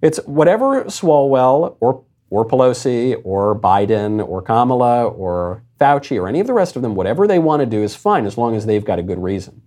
[0.00, 6.46] It's whatever Swalwell or, or Pelosi or Biden or Kamala or Fauci or any of
[6.46, 8.84] the rest of them, whatever they want to do is fine as long as they've
[8.84, 9.62] got a good reason,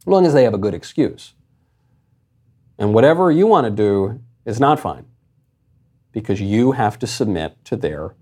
[0.00, 1.34] as long as they have a good excuse.
[2.78, 5.06] And whatever you want to do is not fine
[6.12, 8.14] because you have to submit to their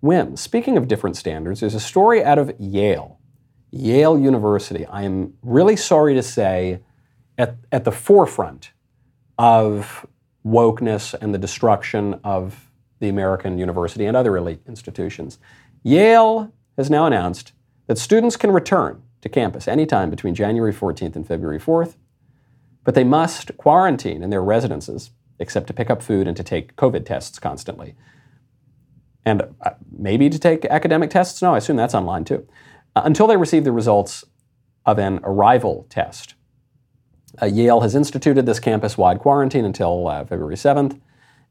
[0.00, 0.40] whims.
[0.40, 3.18] Speaking of different standards, there's a story out of Yale,
[3.70, 4.86] Yale University.
[4.86, 6.80] I am really sorry to say,
[7.38, 8.72] at, at the forefront
[9.38, 10.06] of
[10.44, 15.38] wokeness and the destruction of the American university and other elite institutions.
[15.82, 17.52] Yale has now announced
[17.86, 21.96] that students can return to campus anytime between January 14th and February 4th
[22.84, 26.76] but they must quarantine in their residences except to pick up food and to take
[26.76, 27.94] COVID tests constantly.
[29.24, 31.42] And uh, maybe to take academic tests?
[31.42, 32.46] No, I assume that's online too.
[32.94, 34.24] Uh, until they receive the results
[34.86, 36.34] of an arrival test.
[37.40, 41.00] Uh, Yale has instituted this campus wide quarantine until uh, February 7th,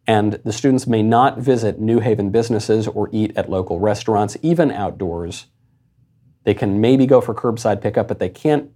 [0.06, 4.72] and the students may not visit New Haven businesses or eat at local restaurants, even
[4.72, 5.48] outdoors.
[6.44, 8.72] They can maybe go for curbside pickup, but they can't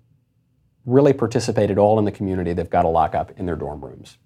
[0.85, 2.53] really participate at all in the community.
[2.53, 4.17] They've got to lock up in their dorm rooms.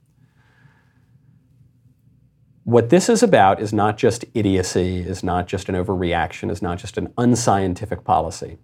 [2.64, 6.78] What this is about is not just idiocy, is not just an overreaction, is not
[6.78, 8.58] just an unscientific policy.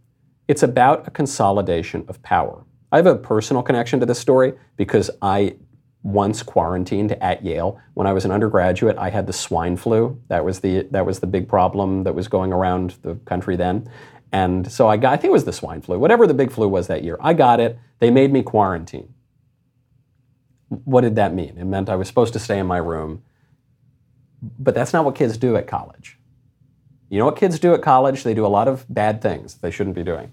[0.47, 2.65] It's about a consolidation of power.
[2.91, 5.55] I have a personal connection to this story because I
[6.03, 7.79] once quarantined at Yale.
[7.93, 10.21] When I was an undergraduate, I had the swine flu.
[10.27, 13.89] That was the that was the big problem that was going around the country then.
[14.33, 16.67] And so I got I think it was the swine flu, whatever the big flu
[16.67, 17.17] was that year.
[17.21, 17.77] I got it.
[17.99, 19.13] They made me quarantine.
[20.69, 21.55] What did that mean?
[21.57, 23.23] It meant I was supposed to stay in my room.
[24.41, 26.17] But that's not what kids do at college.
[27.09, 28.23] You know what kids do at college?
[28.23, 30.31] They do a lot of bad things they shouldn't be doing.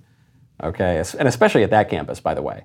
[0.62, 2.64] Okay, and especially at that campus, by the way.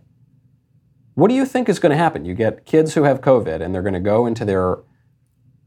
[1.15, 2.25] What do you think is going to happen?
[2.25, 4.79] You get kids who have COVID and they're going to go into their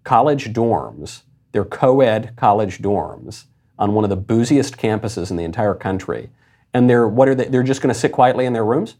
[0.04, 3.44] college dorms, their co ed college dorms,
[3.78, 6.30] on one of the booziest campuses in the entire country.
[6.74, 8.96] And they're, what are they, they're just going to sit quietly in their rooms?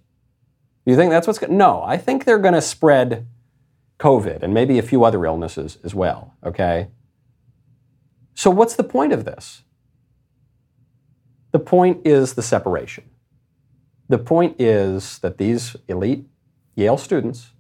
[0.85, 3.27] You think that's what's going No, I think they're going to spread
[3.99, 6.89] COVID and maybe a few other illnesses as well, okay?
[8.35, 9.63] So, what's the point of this?
[11.51, 13.05] The point is the separation.
[14.09, 16.25] The point is that these elite
[16.75, 17.51] Yale students,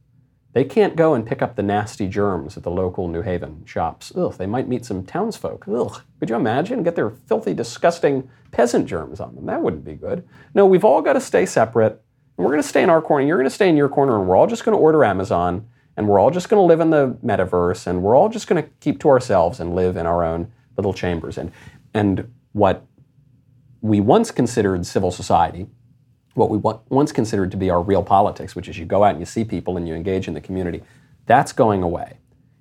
[0.58, 4.10] they can't go and pick up the nasty germs at the local New Haven shops.
[4.16, 5.64] Ugh, they might meet some townsfolk.
[5.68, 6.82] Ugh, could you imagine?
[6.82, 9.46] Get their filthy, disgusting peasant germs on them.
[9.46, 10.26] That wouldn't be good.
[10.54, 12.02] No, we've all got to stay separate
[12.36, 13.24] and we're going to stay in our corner.
[13.24, 15.68] You're going to stay in your corner, and we're all just going to order Amazon,
[15.96, 18.60] and we're all just going to live in the metaverse, and we're all just going
[18.60, 21.38] to keep to ourselves and live in our own little chambers.
[21.38, 21.52] And,
[21.94, 22.84] and what
[23.80, 25.68] we once considered civil society,
[26.38, 29.20] what we once considered to be our real politics, which is you go out and
[29.20, 30.82] you see people and you engage in the community,
[31.26, 32.18] that's going away.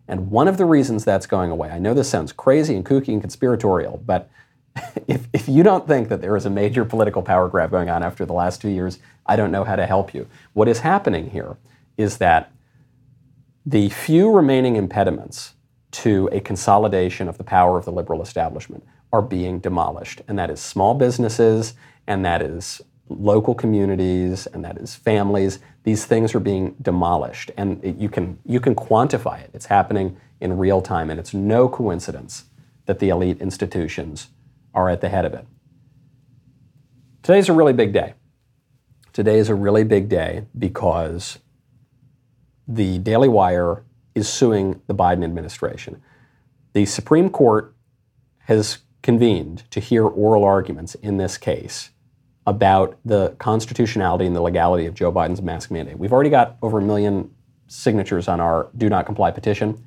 [0.08, 3.10] And one of the reasons that's going away, I know this sounds crazy and kooky
[3.10, 4.30] and conspiratorial, but
[5.08, 8.04] if, if you don't think that there is a major political power grab going on
[8.04, 10.28] after the last two years, I don't know how to help you.
[10.54, 11.58] What is happening here
[11.98, 12.52] is that
[13.66, 15.54] the few remaining impediments
[15.92, 20.22] to a consolidation of the power of the liberal establishment are being demolished.
[20.28, 21.74] And that is small businesses,
[22.06, 25.60] and that is local communities, and that is families.
[25.84, 27.52] These things are being demolished.
[27.58, 29.52] And it, you, can, you can quantify it.
[29.54, 31.10] It's happening in real time.
[31.10, 32.46] And it's no coincidence
[32.86, 34.30] that the elite institutions
[34.74, 35.46] are at the head of it.
[37.24, 38.14] Today's a really big day.
[39.14, 41.40] Today is a really big day because
[42.68, 46.02] the Daily Wire is suing the Biden administration.
[46.74, 47.74] The Supreme Court
[48.40, 51.92] has convened to hear oral arguments in this case
[52.48, 56.00] about the constitutionality and the legality of Joe Biden's mask mandate.
[56.00, 57.30] We've already got over a million
[57.68, 59.86] signatures on our do not comply petition.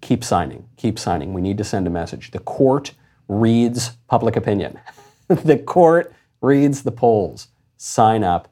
[0.00, 1.34] Keep signing, keep signing.
[1.34, 2.30] We need to send a message.
[2.30, 2.94] The court
[3.28, 4.80] reads public opinion.
[5.28, 7.48] the court reads the polls.
[7.76, 8.48] Sign up,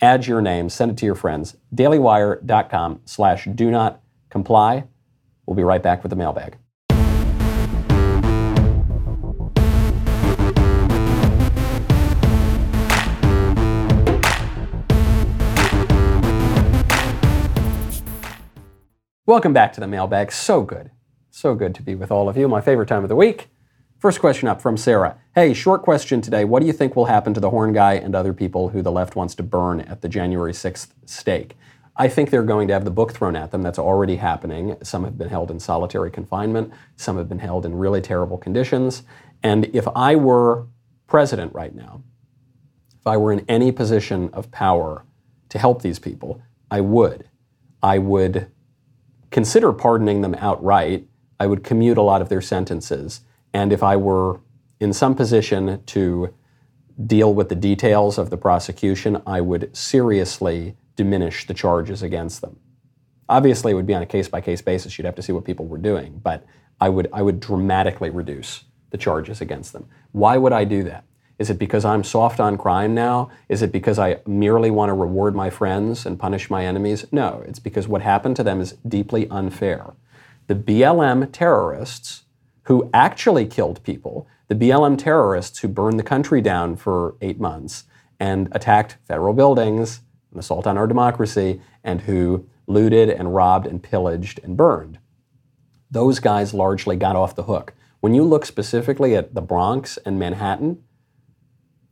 [0.00, 1.56] add your name, send it to your friends.
[1.72, 4.84] DailyWire.com slash do not comply.
[5.46, 6.56] We'll be right back with the mailbag.
[19.28, 20.30] Welcome back to the mailbag.
[20.30, 20.92] So good.
[21.32, 22.46] So good to be with all of you.
[22.46, 23.48] My favorite time of the week.
[23.98, 25.18] First question up from Sarah.
[25.34, 26.44] Hey, short question today.
[26.44, 28.92] What do you think will happen to the Horn guy and other people who the
[28.92, 31.56] left wants to burn at the January 6th stake?
[31.96, 33.62] I think they're going to have the book thrown at them.
[33.62, 34.76] That's already happening.
[34.84, 39.02] Some have been held in solitary confinement, some have been held in really terrible conditions.
[39.42, 40.68] And if I were
[41.08, 42.04] president right now,
[43.00, 45.04] if I were in any position of power
[45.48, 47.28] to help these people, I would.
[47.82, 48.52] I would
[49.36, 51.06] consider pardoning them outright.
[51.38, 53.20] I would commute a lot of their sentences.
[53.52, 54.40] And if I were
[54.80, 56.32] in some position to
[57.06, 62.58] deal with the details of the prosecution, I would seriously diminish the charges against them.
[63.28, 64.96] Obviously, it would be on a case by case basis.
[64.96, 66.46] You'd have to see what people were doing, but
[66.80, 69.86] I would, I would dramatically reduce the charges against them.
[70.12, 71.04] Why would I do that?
[71.38, 73.30] Is it because I'm soft on crime now?
[73.48, 77.04] Is it because I merely want to reward my friends and punish my enemies?
[77.12, 79.94] No, it's because what happened to them is deeply unfair.
[80.46, 82.22] The BLM terrorists
[82.64, 87.84] who actually killed people, the BLM terrorists who burned the country down for eight months
[88.18, 90.00] and attacked federal buildings,
[90.32, 94.98] an assault on our democracy, and who looted and robbed and pillaged and burned.
[95.90, 97.74] Those guys largely got off the hook.
[98.00, 100.82] When you look specifically at the Bronx and Manhattan,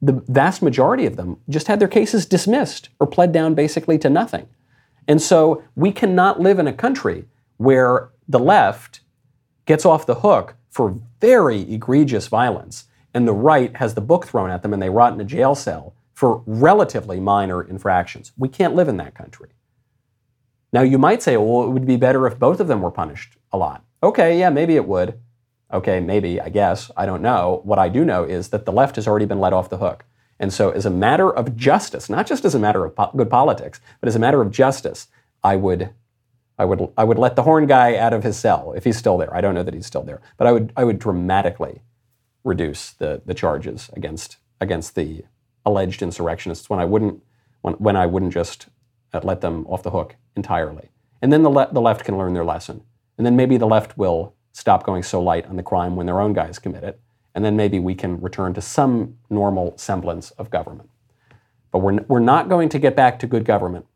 [0.05, 4.11] the vast majority of them just had their cases dismissed or pled down basically to
[4.11, 4.47] nothing.
[5.09, 7.25] And so we cannot live in a country
[7.57, 9.01] where the left
[9.67, 12.85] gets off the hook for very egregious violence
[13.15, 15.55] and the right has the book thrown at them and they rot in a jail
[15.55, 18.33] cell for relatively minor infractions.
[18.37, 19.51] We can't live in that country.
[20.73, 23.37] Now, you might say, well, it would be better if both of them were punished
[23.53, 23.85] a lot.
[24.03, 25.19] Okay, yeah, maybe it would.
[25.75, 26.93] Okay, maybe, I guess.
[26.97, 27.61] I don't know.
[27.64, 30.05] What I do know is that the left has already been let off the hook.
[30.39, 33.29] And so, as a matter of justice, not just as a matter of po- good
[33.29, 35.09] politics, but as a matter of justice,
[35.43, 35.91] I would,
[36.59, 39.18] I would, I would let the horn guy out of his cell if he's still
[39.18, 39.35] there.
[39.35, 41.83] I don't know that he's still there, but I would, I would dramatically
[42.45, 45.25] reduce the, the charges against, against the
[45.66, 47.20] alleged insurrectionists when I wouldn't,
[47.62, 48.68] when, when I wouldn't just
[49.12, 50.91] uh, let them off the hook entirely.
[51.20, 52.83] And then the, le- the left can learn their lesson.
[53.18, 56.21] And then maybe the left will stop going so light on the crime when their
[56.21, 57.01] own guys commit it.
[57.35, 60.89] And then maybe we can return to some normal semblance of government.
[61.73, 63.87] But we're, we're not going to get back to good government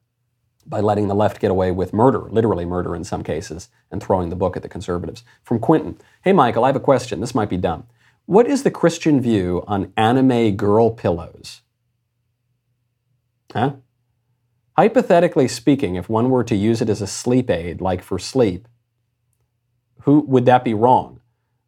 [0.67, 4.31] by letting the left get away with murder, literally murder in some cases, and throwing
[4.31, 5.23] the book at the conservatives.
[5.45, 7.21] From Quinton Hey, Michael, I have a question.
[7.21, 7.87] This might be dumb.
[8.27, 11.63] What is the Christian view on anime girl pillows?
[13.53, 13.77] Huh?
[14.77, 18.67] Hypothetically speaking, if one were to use it as a sleep aid, like for sleep,
[20.03, 21.21] who would that be wrong?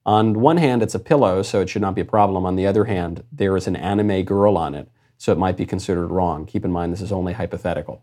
[0.07, 2.47] On one hand, it's a pillow, so it should not be a problem.
[2.47, 5.67] On the other hand, there is an anime girl on it, so it might be
[5.67, 6.47] considered wrong.
[6.47, 8.03] Keep in mind, this is only hypothetical.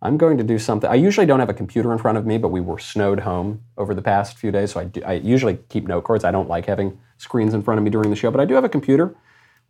[0.00, 0.88] I'm going to do something.
[0.88, 3.62] I usually don't have a computer in front of me, but we were snowed home
[3.76, 6.24] over the past few days, so I, do, I usually keep note cards.
[6.24, 8.54] I don't like having screens in front of me during the show, but I do
[8.54, 9.14] have a computer,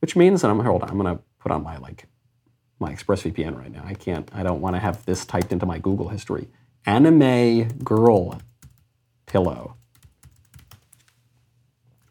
[0.00, 0.90] which means that I'm hold on.
[0.90, 2.06] I'm going to put on my like
[2.78, 3.82] my ExpressVPN right now.
[3.84, 4.28] I can't.
[4.34, 6.48] I don't want to have this typed into my Google history.
[6.84, 8.38] Anime girl
[9.26, 9.76] pillow.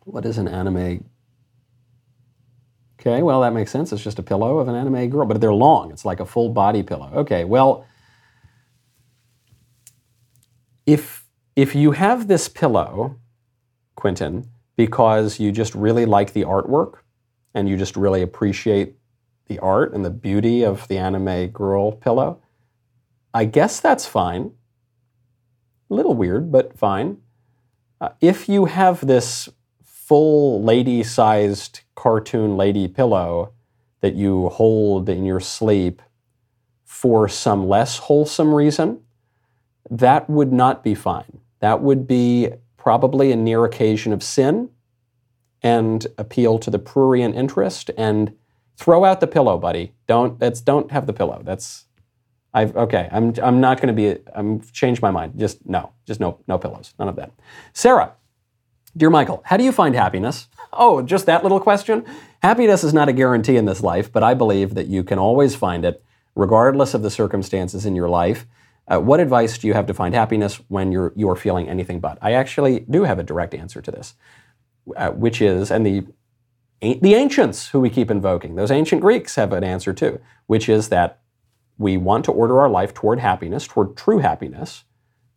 [0.04, 1.04] What is an anime?
[3.00, 3.92] Okay, well, that makes sense.
[3.92, 5.92] It's just a pillow of an anime girl, but they're long.
[5.92, 7.12] It's like a full body pillow.
[7.14, 7.86] Okay, well,
[10.86, 13.18] if, if you have this pillow,
[13.96, 16.96] Quinton, because you just really like the artwork
[17.54, 18.96] and you just really appreciate
[19.48, 22.42] the art and the beauty of the anime girl pillow,
[23.34, 24.52] I guess that's fine.
[25.90, 27.18] Little weird, but fine.
[28.02, 29.50] Uh, if you have this
[29.84, 33.54] full lady sized cartoon lady pillow
[34.02, 36.02] that you hold in your sleep
[36.84, 39.02] for some less wholesome reason,
[39.90, 41.40] that would not be fine.
[41.60, 44.70] That would be probably a near occasion of sin
[45.64, 48.36] and appeal to the prurient interest and
[48.78, 49.94] throw out the pillow, buddy.
[50.06, 51.42] Don't that's don't have the pillow.
[51.44, 51.85] That's
[52.56, 53.10] I've okay.
[53.12, 54.18] I'm I'm not going to be.
[54.34, 55.34] I'm changed my mind.
[55.38, 55.92] Just no.
[56.08, 56.94] Just no no pillows.
[56.98, 57.32] None of that.
[57.74, 58.14] Sarah,
[58.96, 60.48] dear Michael, how do you find happiness?
[60.78, 62.04] Oh, just that little question.
[62.44, 65.56] Happiness is not a guarantee in this life, but I believe that you can always
[65.56, 66.04] find it,
[66.36, 68.46] regardless of the circumstances in your life.
[68.86, 72.18] Uh, what advice do you have to find happiness when you're you're feeling anything but?
[72.22, 74.16] I actually do have a direct answer to this,
[74.98, 76.06] uh, which is, and the
[76.82, 80.90] the ancients who we keep invoking, those ancient Greeks have an answer too, which is
[80.90, 81.22] that
[81.78, 84.84] we want to order our life toward happiness, toward true happiness,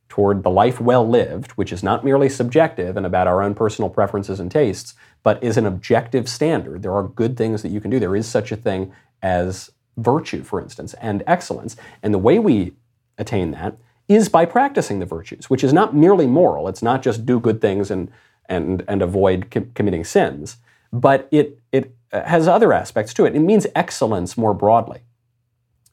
[0.08, 3.90] toward the life well lived, which is not merely subjective and about our own personal
[3.90, 6.82] preferences and tastes, but is an objective standard.
[6.82, 8.00] There are good things that you can do.
[8.00, 11.76] There is such a thing as virtue, for instance, and excellence.
[12.02, 12.72] And the way we
[13.18, 13.76] attain that
[14.08, 16.68] is by practicing the virtues, which is not merely moral.
[16.68, 18.10] It's not just do good things and,
[18.46, 20.56] and, and avoid com- committing sins,
[20.92, 23.36] but it, it has other aspects to it.
[23.36, 25.00] It means excellence more broadly.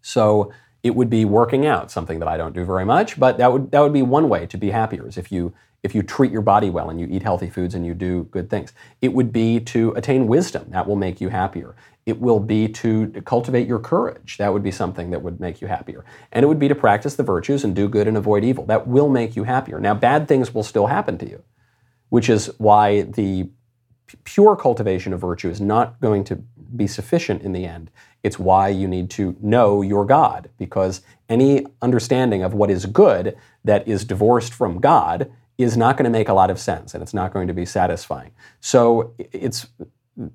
[0.06, 0.52] So
[0.84, 3.72] it would be working out, something that I don't do very much, but that would
[3.72, 5.52] that would be one way to be happier is if you
[5.82, 8.48] if you treat your body well and you eat healthy foods and you do good
[8.48, 8.72] things.
[9.02, 10.68] It would be to attain wisdom.
[10.70, 11.76] That will make you happier.
[12.06, 14.38] It will be to cultivate your courage.
[14.38, 16.06] That would be something that would make you happier.
[16.32, 18.64] And it would be to practice the virtues and do good and avoid evil.
[18.68, 19.80] That will make you happier.
[19.80, 21.42] Now, bad things will still happen to you,
[22.10, 23.50] which is why the
[24.24, 26.36] pure cultivation of virtue is not going to
[26.76, 27.90] be sufficient in the end.
[28.26, 33.38] It's why you need to know your God, because any understanding of what is good
[33.64, 37.04] that is divorced from God is not going to make a lot of sense and
[37.04, 38.32] it's not going to be satisfying.
[38.60, 39.68] So it's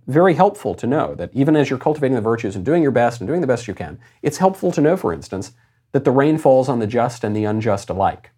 [0.07, 3.21] very helpful to know that even as you're cultivating the virtues and doing your best
[3.21, 5.51] and doing the best you can, it's helpful to know, for instance,
[5.91, 8.31] that the rain falls on the just and the unjust alike.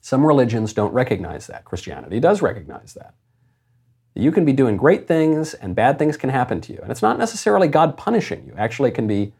[0.00, 1.64] Some religions don't recognize that.
[1.64, 3.14] Christianity does recognize that.
[4.14, 6.78] You can be doing great things and bad things can happen to you.
[6.82, 8.54] And it's not necessarily God punishing you.
[8.58, 9.32] Actually, it can be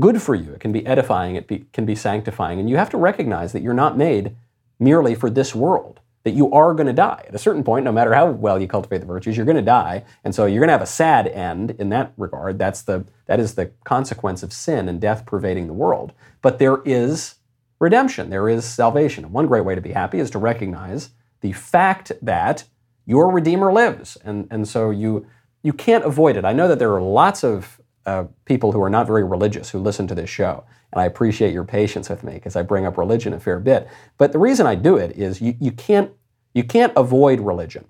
[0.00, 0.52] good for you.
[0.52, 1.36] It can be edifying.
[1.36, 2.58] It be, can be sanctifying.
[2.58, 4.34] And you have to recognize that you're not made
[4.78, 7.24] merely for this world, that you are going to die.
[7.28, 9.62] At a certain point, no matter how well you cultivate the virtues, you're going to
[9.62, 10.04] die.
[10.24, 12.58] And so you're going to have a sad end in that regard.
[12.58, 16.12] That's the, that is the consequence of sin and death pervading the world.
[16.42, 17.36] But there is
[17.78, 19.24] redemption, there is salvation.
[19.24, 21.10] And one great way to be happy is to recognize
[21.40, 22.64] the fact that
[23.06, 24.16] your Redeemer lives.
[24.24, 25.26] And, and so you,
[25.62, 26.44] you can't avoid it.
[26.44, 29.78] I know that there are lots of uh, people who are not very religious who
[29.78, 30.64] listen to this show.
[30.92, 33.88] And I appreciate your patience with me because I bring up religion a fair bit.
[34.18, 36.12] But the reason I do it is you, you, can't,
[36.52, 37.86] you can't avoid religion.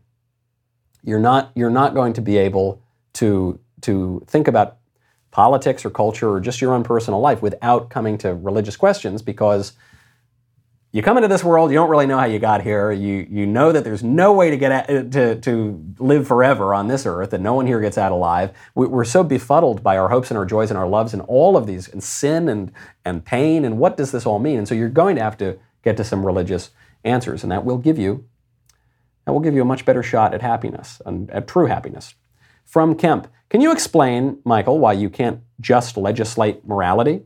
[1.03, 2.81] You're not, you're not going to be able
[3.15, 4.79] to, to think about
[5.31, 9.73] politics or culture or just your own personal life without coming to religious questions because
[10.95, 12.93] you come into this world, you don't really know how you got here.
[12.93, 16.73] You, you know that there's no way to get at, uh, to, to live forever
[16.73, 18.53] on this earth, and no one here gets out alive.
[18.77, 21.57] We, we're so befuddled by our hopes and our joys and our loves and all
[21.57, 22.71] of these, and sin and,
[23.05, 24.57] and pain, and what does this all mean?
[24.57, 26.71] And so you're going to have to get to some religious
[27.03, 28.25] answers, and that will give you
[29.25, 32.15] that will give you a much better shot at happiness and at true happiness.
[32.65, 37.23] From Kemp, can you explain, Michael, why you can't just legislate morality?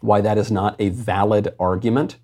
[0.00, 2.18] Why that is not a valid argument?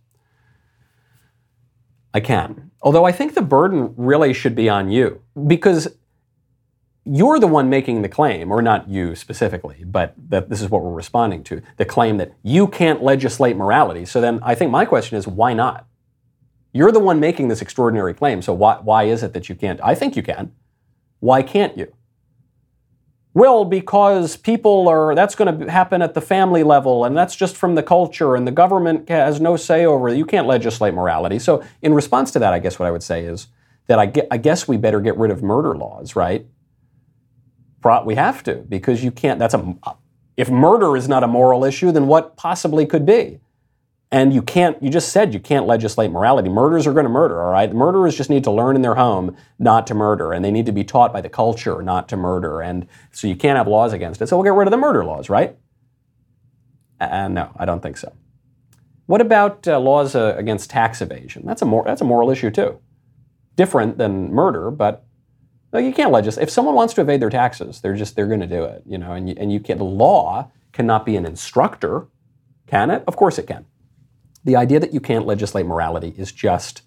[2.14, 2.70] I can.
[2.82, 5.96] Although I think the burden really should be on you because
[7.04, 10.82] you're the one making the claim, or not you specifically, but that this is what
[10.82, 14.04] we're responding to the claim that you can't legislate morality.
[14.04, 15.86] So then I think my question is why not?
[16.72, 19.80] You're the one making this extraordinary claim, so why, why is it that you can't?
[19.82, 20.52] I think you can.
[21.20, 21.92] Why can't you?
[23.34, 27.56] Well, because people are, that's going to happen at the family level, and that's just
[27.56, 30.18] from the culture, and the government has no say over it.
[30.18, 31.38] You can't legislate morality.
[31.38, 33.48] So, in response to that, I guess what I would say is
[33.86, 36.46] that I, get, I guess we better get rid of murder laws, right?
[38.04, 39.76] We have to, because you can't, that's a,
[40.36, 43.40] if murder is not a moral issue, then what possibly could be?
[44.12, 46.50] And you can't, you just said you can't legislate morality.
[46.50, 47.72] Murderers are going to murder, all right?
[47.72, 50.72] Murderers just need to learn in their home not to murder, and they need to
[50.72, 52.60] be taught by the culture not to murder.
[52.60, 54.26] And so you can't have laws against it.
[54.26, 55.56] So we'll get rid of the murder laws, right?
[57.00, 58.12] Uh, no, I don't think so.
[59.06, 61.44] What about uh, laws uh, against tax evasion?
[61.46, 62.80] That's a, mor- that's a moral issue, too.
[63.56, 65.06] Different than murder, but
[65.74, 66.42] you can't legislate.
[66.42, 68.98] If someone wants to evade their taxes, they're just, they're going to do it, you
[68.98, 72.08] know, and you, and you can't, the law cannot be an instructor,
[72.66, 73.02] can it?
[73.06, 73.64] Of course it can.
[74.44, 76.82] The idea that you can't legislate morality is just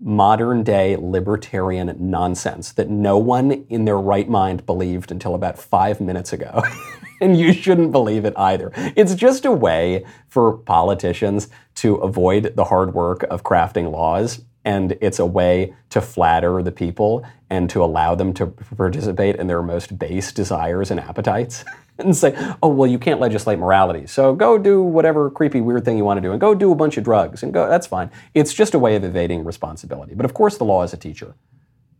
[0.00, 6.00] modern day libertarian nonsense that no one in their right mind believed until about five
[6.00, 6.62] minutes ago.
[7.20, 8.72] and you shouldn't believe it either.
[8.96, 14.40] It's just a way for politicians to avoid the hard work of crafting laws.
[14.64, 19.46] And it's a way to flatter the people and to allow them to participate in
[19.46, 21.64] their most base desires and appetites.
[22.04, 24.06] and say, oh, well, you can't legislate morality.
[24.06, 26.74] So go do whatever creepy, weird thing you want to do and go do a
[26.74, 28.10] bunch of drugs and go, that's fine.
[28.34, 30.14] It's just a way of evading responsibility.
[30.14, 31.34] But of course, the law is a teacher.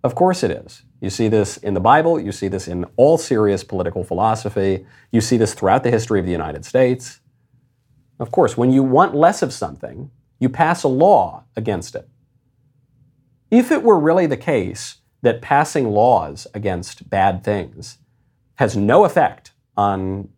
[0.03, 0.83] Of course it is.
[1.01, 5.21] You see this in the Bible, you see this in all serious political philosophy, you
[5.21, 7.21] see this throughout the history of the United States.
[8.19, 12.09] Of course, when you want less of something, you pass a law against it.
[13.51, 17.99] If it were really the case that passing laws against bad things
[18.57, 19.50] has no effect
[19.81, 20.29] on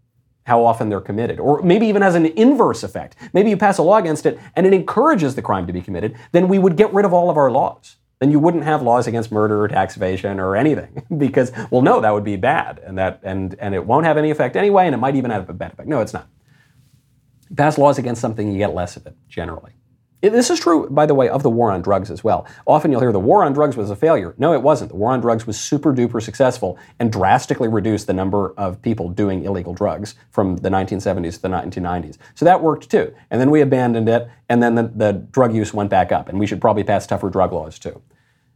[0.45, 3.17] how often they're committed, or maybe even has an inverse effect.
[3.33, 6.17] Maybe you pass a law against it and it encourages the crime to be committed,
[6.33, 7.97] then we would get rid of all of our laws.
[8.19, 12.01] Then you wouldn't have laws against murder or tax evasion or anything because, well, no,
[12.01, 14.95] that would be bad and, that, and, and it won't have any effect anyway, and
[14.95, 15.89] it might even have a bad effect.
[15.89, 16.29] No, it's not.
[17.51, 19.73] You pass laws against something, you get less of it generally.
[20.23, 22.47] This is true, by the way, of the war on drugs as well.
[22.65, 24.37] Often you'll hear the war on drugs was a failure.
[24.39, 24.93] No, it wasn't.
[24.93, 29.09] The war on drugs was super duper successful and drastically reduced the number of people
[29.09, 32.19] doing illegal drugs from the 1970s to the 1990s.
[32.37, 33.13] So that worked too.
[33.33, 36.29] And then we abandoned it, and then the, the drug use went back up.
[36.29, 38.01] And we should probably pass tougher drug laws too.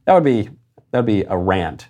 [0.04, 0.50] That would be
[0.92, 1.88] that would be a rant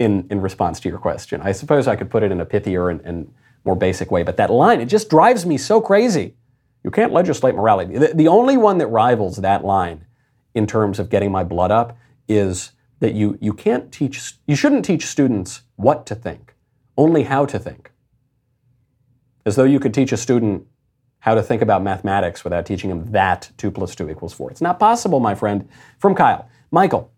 [0.00, 1.40] in in response to your question.
[1.42, 3.32] I suppose I could put it in a pithier and, and
[3.64, 6.34] more basic way, but that line it just drives me so crazy.
[6.82, 7.98] You can't legislate morality.
[7.98, 10.06] The, the only one that rivals that line
[10.54, 11.96] in terms of getting my blood up
[12.28, 16.54] is that you, you can't teach, you shouldn't teach students what to think,
[16.96, 17.90] only how to think.
[19.44, 20.66] As though you could teach a student
[21.20, 24.50] how to think about mathematics without teaching him that 2 plus 2 equals 4.
[24.50, 25.68] It's not possible, my friend.
[25.98, 26.48] From Kyle.
[26.70, 27.10] Michael,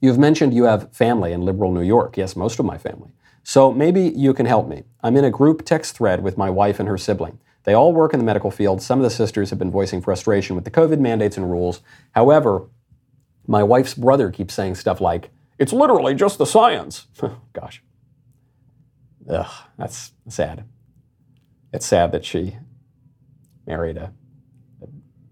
[0.00, 2.16] you've mentioned you have family in liberal New York.
[2.16, 3.10] Yes, most of my family.
[3.42, 4.84] So maybe you can help me.
[5.02, 7.38] I'm in a group text thread with my wife and her sibling.
[7.64, 8.82] They all work in the medical field.
[8.82, 11.80] Some of the sisters have been voicing frustration with the COVID mandates and rules.
[12.12, 12.68] However,
[13.46, 17.06] my wife's brother keeps saying stuff like, it's literally just the science.
[17.52, 17.82] Gosh.
[19.28, 20.64] Ugh, that's sad.
[21.72, 22.56] it's sad that she
[23.66, 24.12] married a,
[24.82, 24.86] a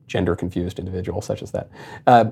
[0.07, 1.71] gender confused individual such as that.
[2.07, 2.27] Uh,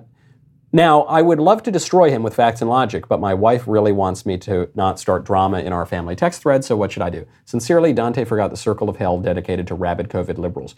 [0.73, 3.93] now, I would love to destroy him with facts and logic, but my wife really
[3.93, 7.11] wants me to not start drama in our family text thread, so what should I
[7.11, 7.27] do?
[7.45, 10.75] Sincerely, Dante forgot the circle of hell dedicated to rabid COVID liberals.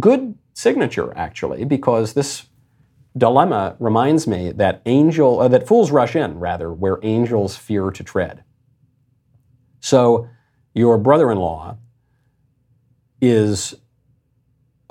[0.00, 2.46] Good signature, actually, because this
[3.16, 8.02] dilemma reminds me that angel, uh, that fools rush in, rather, where angels fear to
[8.02, 8.44] tread.
[9.80, 10.28] So,
[10.74, 11.76] your brother-in-law
[13.20, 13.74] is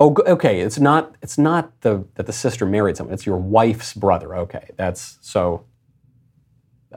[0.00, 0.60] Oh, okay.
[0.60, 1.16] It's not.
[1.22, 3.14] It's not the that the sister married someone.
[3.14, 4.36] It's your wife's brother.
[4.36, 5.64] Okay, that's so.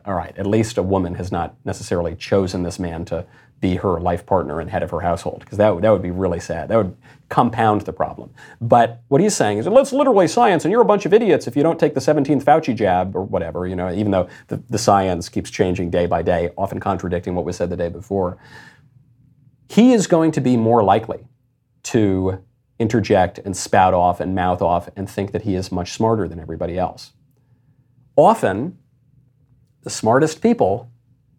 [0.05, 0.37] All right.
[0.37, 3.25] At least a woman has not necessarily chosen this man to
[3.59, 6.11] be her life partner and head of her household, because that would that would be
[6.11, 6.69] really sad.
[6.69, 6.95] That would
[7.29, 8.31] compound the problem.
[8.59, 11.55] But what he's saying is, let's literally science, and you're a bunch of idiots if
[11.55, 13.65] you don't take the 17th Fauci jab or whatever.
[13.67, 17.45] You know, even though the, the science keeps changing day by day, often contradicting what
[17.45, 18.37] was said the day before.
[19.69, 21.27] He is going to be more likely
[21.83, 22.43] to
[22.81, 26.39] interject and spout off and mouth off and think that he is much smarter than
[26.39, 27.13] everybody else.
[28.15, 28.77] Often,
[29.83, 30.91] the smartest people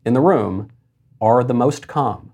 [0.07, 0.70] in the room
[1.20, 2.32] are the most calm.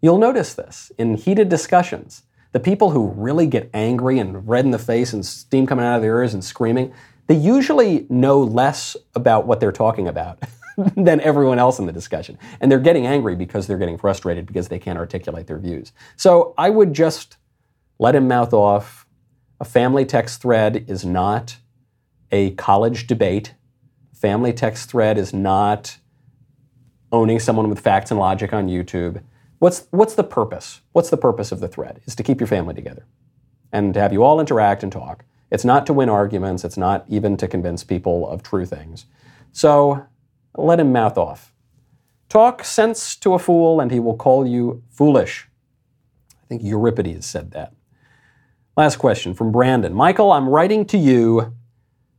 [0.00, 2.22] You'll notice this in heated discussions.
[2.52, 5.96] The people who really get angry and red in the face and steam coming out
[5.96, 6.94] of their ears and screaming,
[7.26, 10.38] they usually know less about what they're talking about
[10.96, 12.38] than everyone else in the discussion.
[12.60, 15.92] And they're getting angry because they're getting frustrated because they can't articulate their views.
[16.16, 17.38] So I would just
[17.98, 19.06] let him mouth off.
[19.60, 21.58] A family text thread is not
[22.32, 23.54] a college debate.
[24.12, 25.98] Family text thread is not
[27.12, 29.22] owning someone with facts and logic on YouTube.
[29.58, 30.80] What's, what's the purpose?
[30.92, 32.00] What's the purpose of the thread?
[32.06, 33.06] Is to keep your family together
[33.72, 35.24] and to have you all interact and talk.
[35.50, 39.06] It's not to win arguments, it's not even to convince people of true things.
[39.52, 40.06] So
[40.56, 41.52] let him mouth off.
[42.28, 45.48] Talk sense to a fool, and he will call you foolish.
[46.42, 47.73] I think Euripides said that.
[48.76, 49.94] Last question from Brandon.
[49.94, 51.54] Michael, I'm writing to you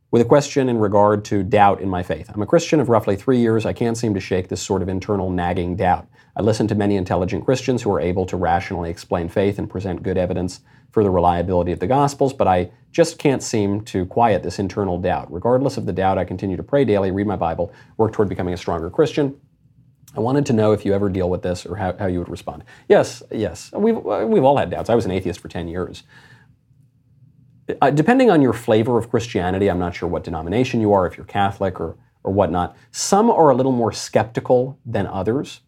[0.09, 2.31] with a question in regard to doubt in my faith.
[2.33, 3.65] I'm a Christian of roughly three years.
[3.65, 6.07] I can't seem to shake this sort of internal nagging doubt.
[6.33, 10.01] I listen to many intelligent Christians who are able to rationally explain faith and present
[10.01, 14.41] good evidence for the reliability of the Gospels, but I just can't seem to quiet
[14.41, 15.29] this internal doubt.
[15.33, 18.53] Regardless of the doubt, I continue to pray daily, read my Bible, work toward becoming
[18.53, 19.37] a stronger Christian.
[20.15, 22.29] I wanted to know if you ever deal with this or how, how you would
[22.29, 22.63] respond.
[22.87, 23.73] Yes, yes.
[23.73, 24.89] We've, we've all had doubts.
[24.89, 26.03] I was an atheist for 10 years
[27.81, 31.17] uh, depending on your flavor of Christianity, I'm not sure what denomination you are, if
[31.17, 35.61] you're Catholic or, or whatnot, some are a little more skeptical than others.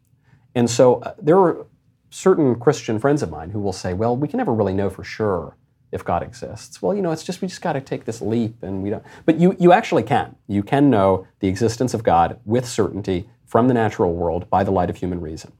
[0.55, 1.65] And so uh, there are
[2.09, 5.03] certain Christian friends of mine who will say, well, we can never really know for
[5.03, 5.57] sure
[5.91, 6.81] if God exists.
[6.81, 9.03] Well, you know, it's just we just got to take this leap and we don't.
[9.25, 10.35] But you, you actually can.
[10.47, 14.71] You can know the existence of God with certainty from the natural world by the
[14.71, 15.53] light of human reason.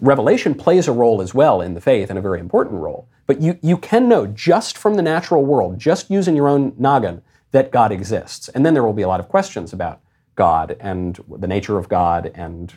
[0.00, 3.08] Revelation plays a role as well in the faith and a very important role.
[3.26, 7.22] But you, you can know just from the natural world, just using your own noggin,
[7.52, 8.48] that God exists.
[8.48, 10.00] And then there will be a lot of questions about
[10.34, 12.72] God and the nature of God and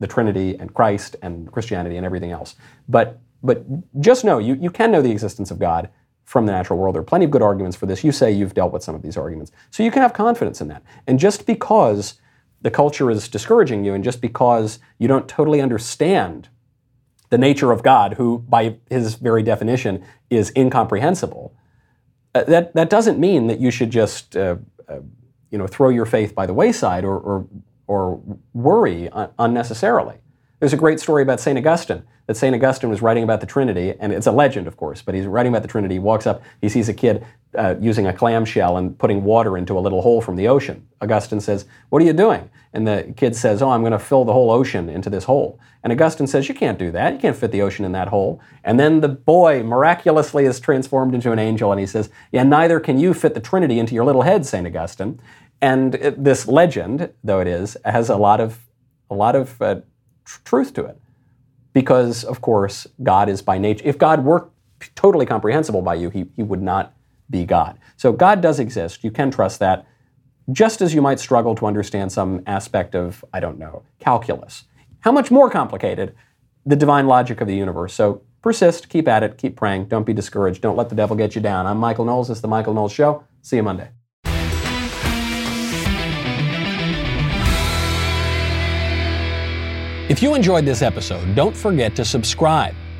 [0.00, 2.54] the Trinity and Christ and Christianity and everything else.
[2.88, 3.64] But, but
[4.00, 5.90] just know you, you can know the existence of God
[6.24, 6.94] from the natural world.
[6.94, 8.02] There are plenty of good arguments for this.
[8.02, 9.52] You say you've dealt with some of these arguments.
[9.70, 10.82] So you can have confidence in that.
[11.06, 12.14] And just because
[12.64, 16.48] the culture is discouraging you and just because you don't totally understand
[17.28, 21.54] the nature of God, who by his very definition is incomprehensible,
[22.34, 24.56] uh, that, that doesn't mean that you should just uh,
[24.88, 25.00] uh,
[25.50, 27.46] you know, throw your faith by the wayside or, or,
[27.86, 28.20] or
[28.54, 30.16] worry un- unnecessarily.
[30.58, 31.58] There's a great story about St.
[31.58, 32.54] Augustine that St.
[32.54, 35.52] Augustine was writing about the Trinity, and it's a legend, of course, but he's writing
[35.52, 35.96] about the Trinity.
[35.96, 37.26] He walks up, he sees a kid
[37.56, 40.86] uh, using a clamshell and putting water into a little hole from the ocean.
[41.00, 42.50] Augustine says, What are you doing?
[42.72, 45.58] And the kid says, Oh, I'm going to fill the whole ocean into this hole.
[45.82, 47.12] And Augustine says, You can't do that.
[47.14, 48.40] You can't fit the ocean in that hole.
[48.64, 52.80] And then the boy miraculously is transformed into an angel, and he says, Yeah, neither
[52.80, 54.66] can you fit the Trinity into your little head, St.
[54.66, 55.20] Augustine.
[55.60, 58.60] And it, this legend, though it is, has a lot of,
[59.10, 59.80] a lot of uh,
[60.24, 61.00] tr- truth to it.
[61.72, 64.48] Because, of course, God is by nature, if God were
[64.94, 66.92] totally comprehensible by you, he, he would not
[67.30, 67.78] be God.
[67.96, 69.04] So God does exist.
[69.04, 69.86] You can trust that,
[70.52, 74.64] just as you might struggle to understand some aspect of, I don't know, calculus.
[75.00, 76.14] How much more complicated
[76.66, 77.94] the divine logic of the universe.
[77.94, 81.34] So persist, keep at it, keep praying, don't be discouraged, don't let the devil get
[81.34, 81.66] you down.
[81.66, 82.28] I'm Michael Knowles.
[82.28, 83.24] This is The Michael Knowles Show.
[83.42, 83.90] See you Monday.
[90.06, 92.74] If you enjoyed this episode, don't forget to subscribe.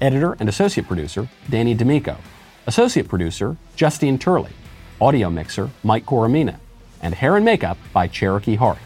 [0.00, 2.16] Editor and associate producer, Danny D'Amico.
[2.66, 4.50] Associate producer, Justine Turley.
[5.00, 6.56] Audio mixer, Mike Coromina.
[7.02, 8.78] And hair and makeup by Cherokee Hart.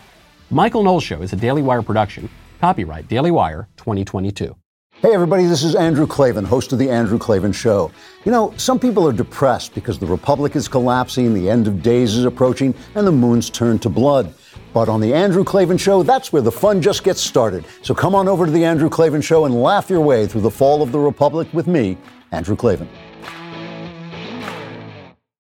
[0.48, 2.28] The Michael Knowles Show is a Daily Wire production.
[2.60, 4.56] Copyright Daily Wire 2022.
[5.00, 7.92] Hey, everybody, this is Andrew Klavan, host of The Andrew Klavan Show.
[8.24, 12.16] You know, some people are depressed because the Republic is collapsing, the end of days
[12.16, 14.34] is approaching, and the moon's turned to blood.
[14.78, 17.64] But on The Andrew Klavan Show, that's where the fun just gets started.
[17.82, 20.52] So come on over to The Andrew Klavan Show and laugh your way through the
[20.52, 21.98] fall of the Republic with me,
[22.30, 22.88] Andrew Klavan.